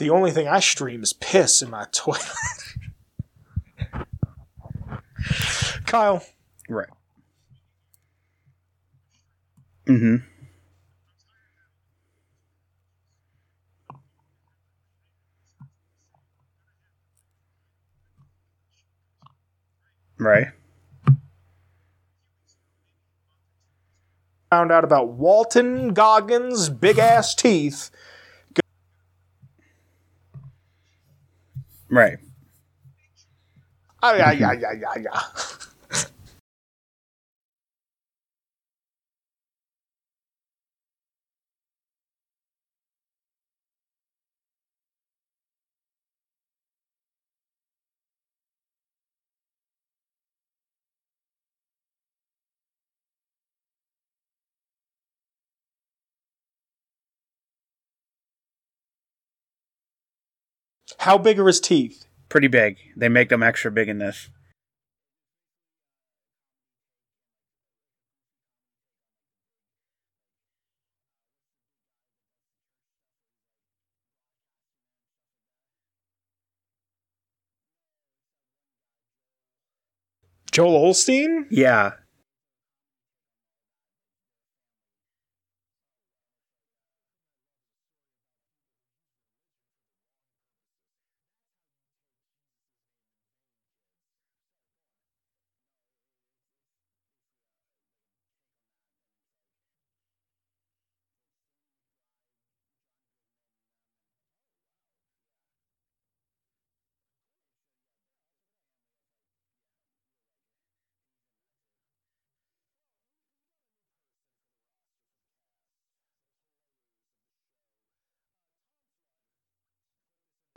The 0.00 0.08
only 0.08 0.30
thing 0.30 0.48
I 0.48 0.60
stream 0.60 1.02
is 1.02 1.12
piss 1.12 1.60
in 1.60 1.68
my 1.68 1.84
toilet. 1.92 2.22
Kyle, 5.84 6.24
Right. 6.70 6.88
Mm-hmm. 9.86 10.16
Right. 20.18 20.46
found 24.48 24.72
out 24.72 24.82
about 24.82 25.10
Walton 25.10 25.92
Goggins' 25.92 26.70
big 26.70 26.98
ass 26.98 27.34
teeth. 27.34 27.90
Right. 31.90 32.18
Ah, 34.02 34.14
yeah, 34.14 34.32
yeah, 34.32 34.52
yeah, 34.52 34.72
yeah, 34.72 34.94
yeah. 35.02 35.20
How 61.00 61.16
big 61.16 61.38
are 61.40 61.46
his 61.46 61.60
teeth? 61.60 62.04
Pretty 62.28 62.46
big. 62.46 62.76
They 62.94 63.08
make 63.08 63.30
them 63.30 63.42
extra 63.42 63.70
big 63.70 63.88
in 63.88 63.96
this. 63.96 64.28
Joel 80.52 80.92
Olstein? 80.92 81.46
Yeah. 81.48 81.92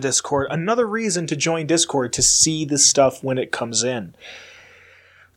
Discord. 0.03 0.47
Another 0.51 0.85
reason 0.85 1.25
to 1.27 1.35
join 1.35 1.65
Discord 1.65 2.13
to 2.13 2.21
see 2.21 2.65
this 2.65 2.85
stuff 2.85 3.23
when 3.23 3.37
it 3.37 3.51
comes 3.51 3.83
in. 3.83 4.13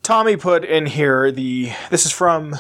Tommy 0.03 0.37
put 0.37 0.65
in 0.65 0.87
here 0.87 1.33
the 1.33 1.73
this 1.89 2.05
is 2.05 2.13
from 2.13 2.57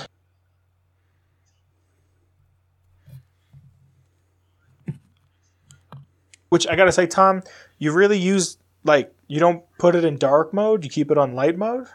which 6.48 6.66
I 6.66 6.76
gotta 6.76 6.92
say, 6.92 7.06
Tom, 7.06 7.42
you 7.78 7.92
really 7.92 8.18
use 8.18 8.56
like 8.84 9.12
you 9.26 9.40
don't 9.40 9.64
put 9.78 9.94
it 9.94 10.04
in 10.04 10.16
dark 10.16 10.54
mode, 10.54 10.84
you 10.84 10.90
keep 10.90 11.10
it 11.10 11.18
on 11.18 11.34
light 11.34 11.58
mode? 11.58 11.88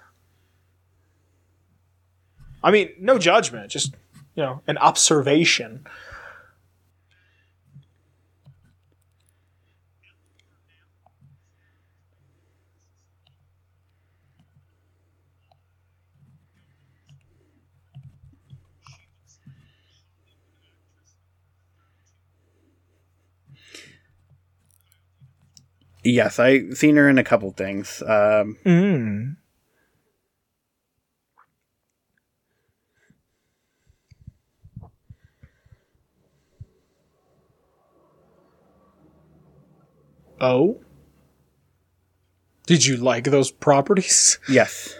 I 2.64 2.70
mean, 2.70 2.90
no 3.00 3.18
judgment, 3.18 3.72
just 3.72 3.96
you 4.36 4.44
know, 4.44 4.62
an 4.68 4.78
observation. 4.78 5.86
Yes, 26.04 26.40
I 26.40 26.70
seen 26.72 26.96
her 26.96 27.08
in 27.10 27.18
a 27.18 27.24
couple 27.24 27.52
things. 27.52 28.02
Um, 28.02 28.58
Mm. 28.66 29.36
Oh? 40.40 40.82
Did 42.66 42.86
you 42.86 42.98
like 42.98 43.26
those 43.26 43.52
properties? 43.52 44.40
yes. 44.50 44.96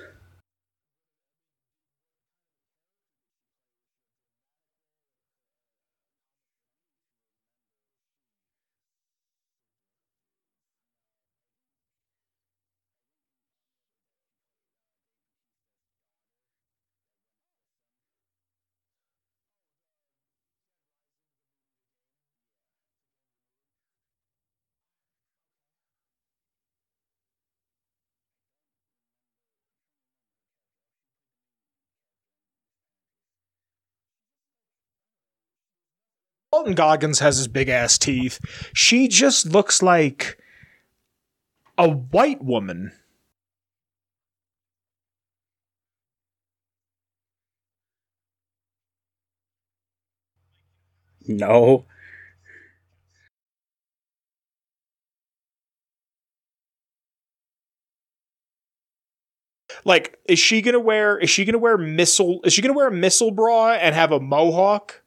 Walton 36.54 36.76
Goggins 36.76 37.20
has 37.20 37.38
his 37.38 37.48
big 37.48 37.70
ass 37.70 37.98
teeth. 37.98 38.38
She 38.74 39.08
just 39.08 39.46
looks 39.46 39.82
like 39.82 40.38
a 41.78 41.88
white 41.90 42.44
woman. 42.44 42.92
No. 51.28 51.86
Like, 59.86 60.20
is 60.26 60.38
she 60.38 60.62
gonna 60.62 60.80
wear? 60.80 61.18
Is 61.18 61.30
she 61.30 61.46
gonna 61.46 61.58
wear 61.58 61.78
missile? 61.78 62.42
Is 62.44 62.54
she 62.54 62.62
gonna 62.62 62.74
wear 62.74 62.88
a 62.88 62.92
missile 62.92 63.32
bra 63.32 63.72
and 63.74 63.96
have 63.96 64.12
a 64.12 64.20
mohawk? 64.20 65.01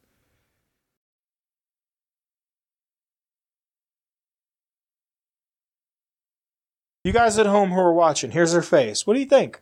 You 7.05 7.11
guys 7.11 7.37
at 7.37 7.45
home 7.45 7.69
who 7.69 7.79
are 7.79 7.93
watching, 7.93 8.31
here's 8.31 8.53
her 8.53 8.63
face. 8.63 9.05
What 9.05 9.13
do 9.13 9.19
you 9.19 9.27
think? 9.27 9.61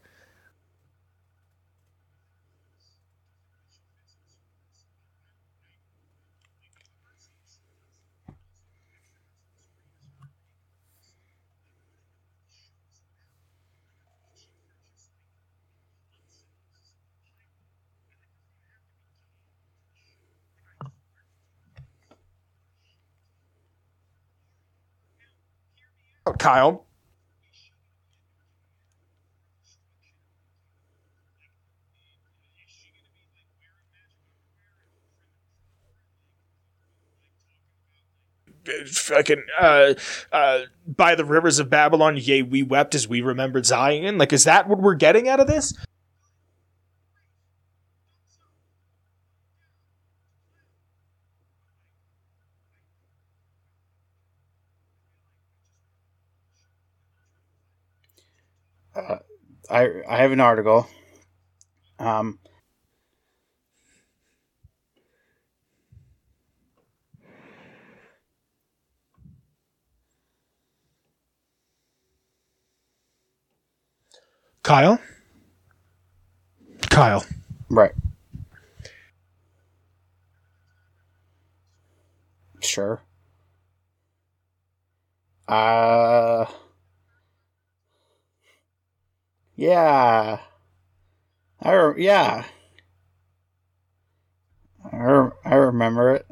Oh, 26.25 26.31
Kyle. 26.31 26.85
Fucking 38.87 39.43
uh, 39.59 39.93
uh, 40.31 40.59
by 40.87 41.15
the 41.15 41.25
rivers 41.25 41.59
of 41.59 41.69
Babylon, 41.69 42.17
yea, 42.17 42.41
we 42.41 42.63
wept 42.63 42.95
as 42.95 43.07
we 43.07 43.21
remembered 43.21 43.65
Zion. 43.65 44.17
Like, 44.17 44.31
is 44.31 44.45
that 44.45 44.69
what 44.69 44.79
we're 44.79 44.95
getting 44.95 45.27
out 45.27 45.39
of 45.41 45.47
this? 45.47 45.73
Uh, 58.95 59.17
I 59.69 59.89
I 60.07 60.17
have 60.17 60.31
an 60.31 60.39
article. 60.39 60.87
Um, 61.99 62.39
Kyle. 74.63 74.97
Kyle. 76.89 77.25
right. 77.69 77.91
Sure. 82.61 83.01
Uh. 85.47 86.45
Yeah. 89.55 90.39
I 91.61 91.71
re- 91.73 92.03
yeah. 92.05 92.45
I, 94.91 94.95
re- 94.97 95.31
I 95.43 95.55
remember 95.55 96.15
it. 96.15 96.25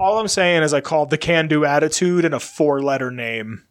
All 0.00 0.20
I'm 0.20 0.28
saying 0.28 0.62
is 0.62 0.72
I 0.72 0.80
called 0.80 1.10
the 1.10 1.18
can 1.18 1.48
do 1.48 1.64
attitude 1.64 2.24
and 2.24 2.32
a 2.32 2.38
four 2.38 2.80
letter 2.80 3.10
name. 3.10 3.64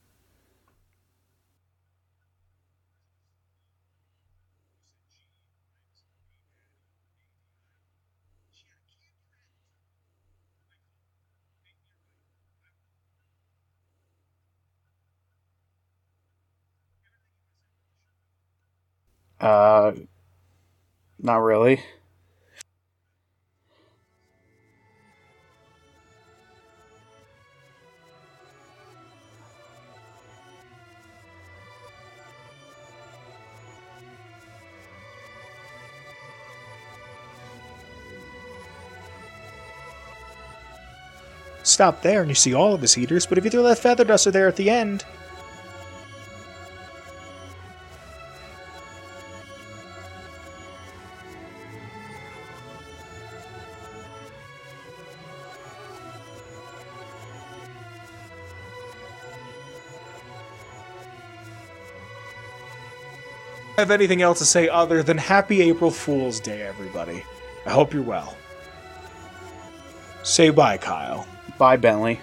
Uh, 19.39 19.93
not 21.19 21.38
really. 21.38 21.82
Stop 41.78 42.01
there 42.01 42.21
and 42.21 42.30
you 42.30 42.34
see 42.34 42.55
all 42.55 42.73
of 42.73 42.82
his 42.82 42.95
heaters, 42.95 43.28
but 43.28 43.38
if 43.38 43.43
you 43.43 43.51
throw 43.51 43.61
that 43.61 43.78
feather 43.78 44.03
duster 44.03 44.32
there 44.32 44.47
at 44.47 44.55
the 44.55 44.67
end. 44.67 45.05
have 63.78 63.91
anything 63.91 64.23
else 64.23 64.39
to 64.39 64.45
say 64.45 64.67
other 64.67 65.03
than 65.03 65.19
Happy 65.19 65.61
April 65.61 65.91
Fool's 65.91 66.39
Day, 66.39 66.63
everybody. 66.63 67.23
I 67.67 67.69
hope 67.69 67.93
you're 67.93 68.01
well. 68.01 68.36
Say 70.23 70.49
bye, 70.49 70.80
Kyle. 70.80 71.28
Bye, 71.57 71.77
Bentley. 71.77 72.19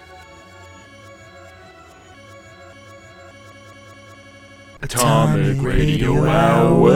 Atomic 4.81 5.61
Radio 5.61 6.25
Hour 6.25 6.93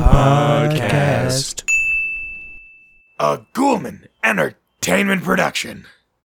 Podcast. 0.00 1.62
A 3.18 3.38
Ghoulman 3.52 4.08
Entertainment 4.24 5.22
Production. 5.22 5.84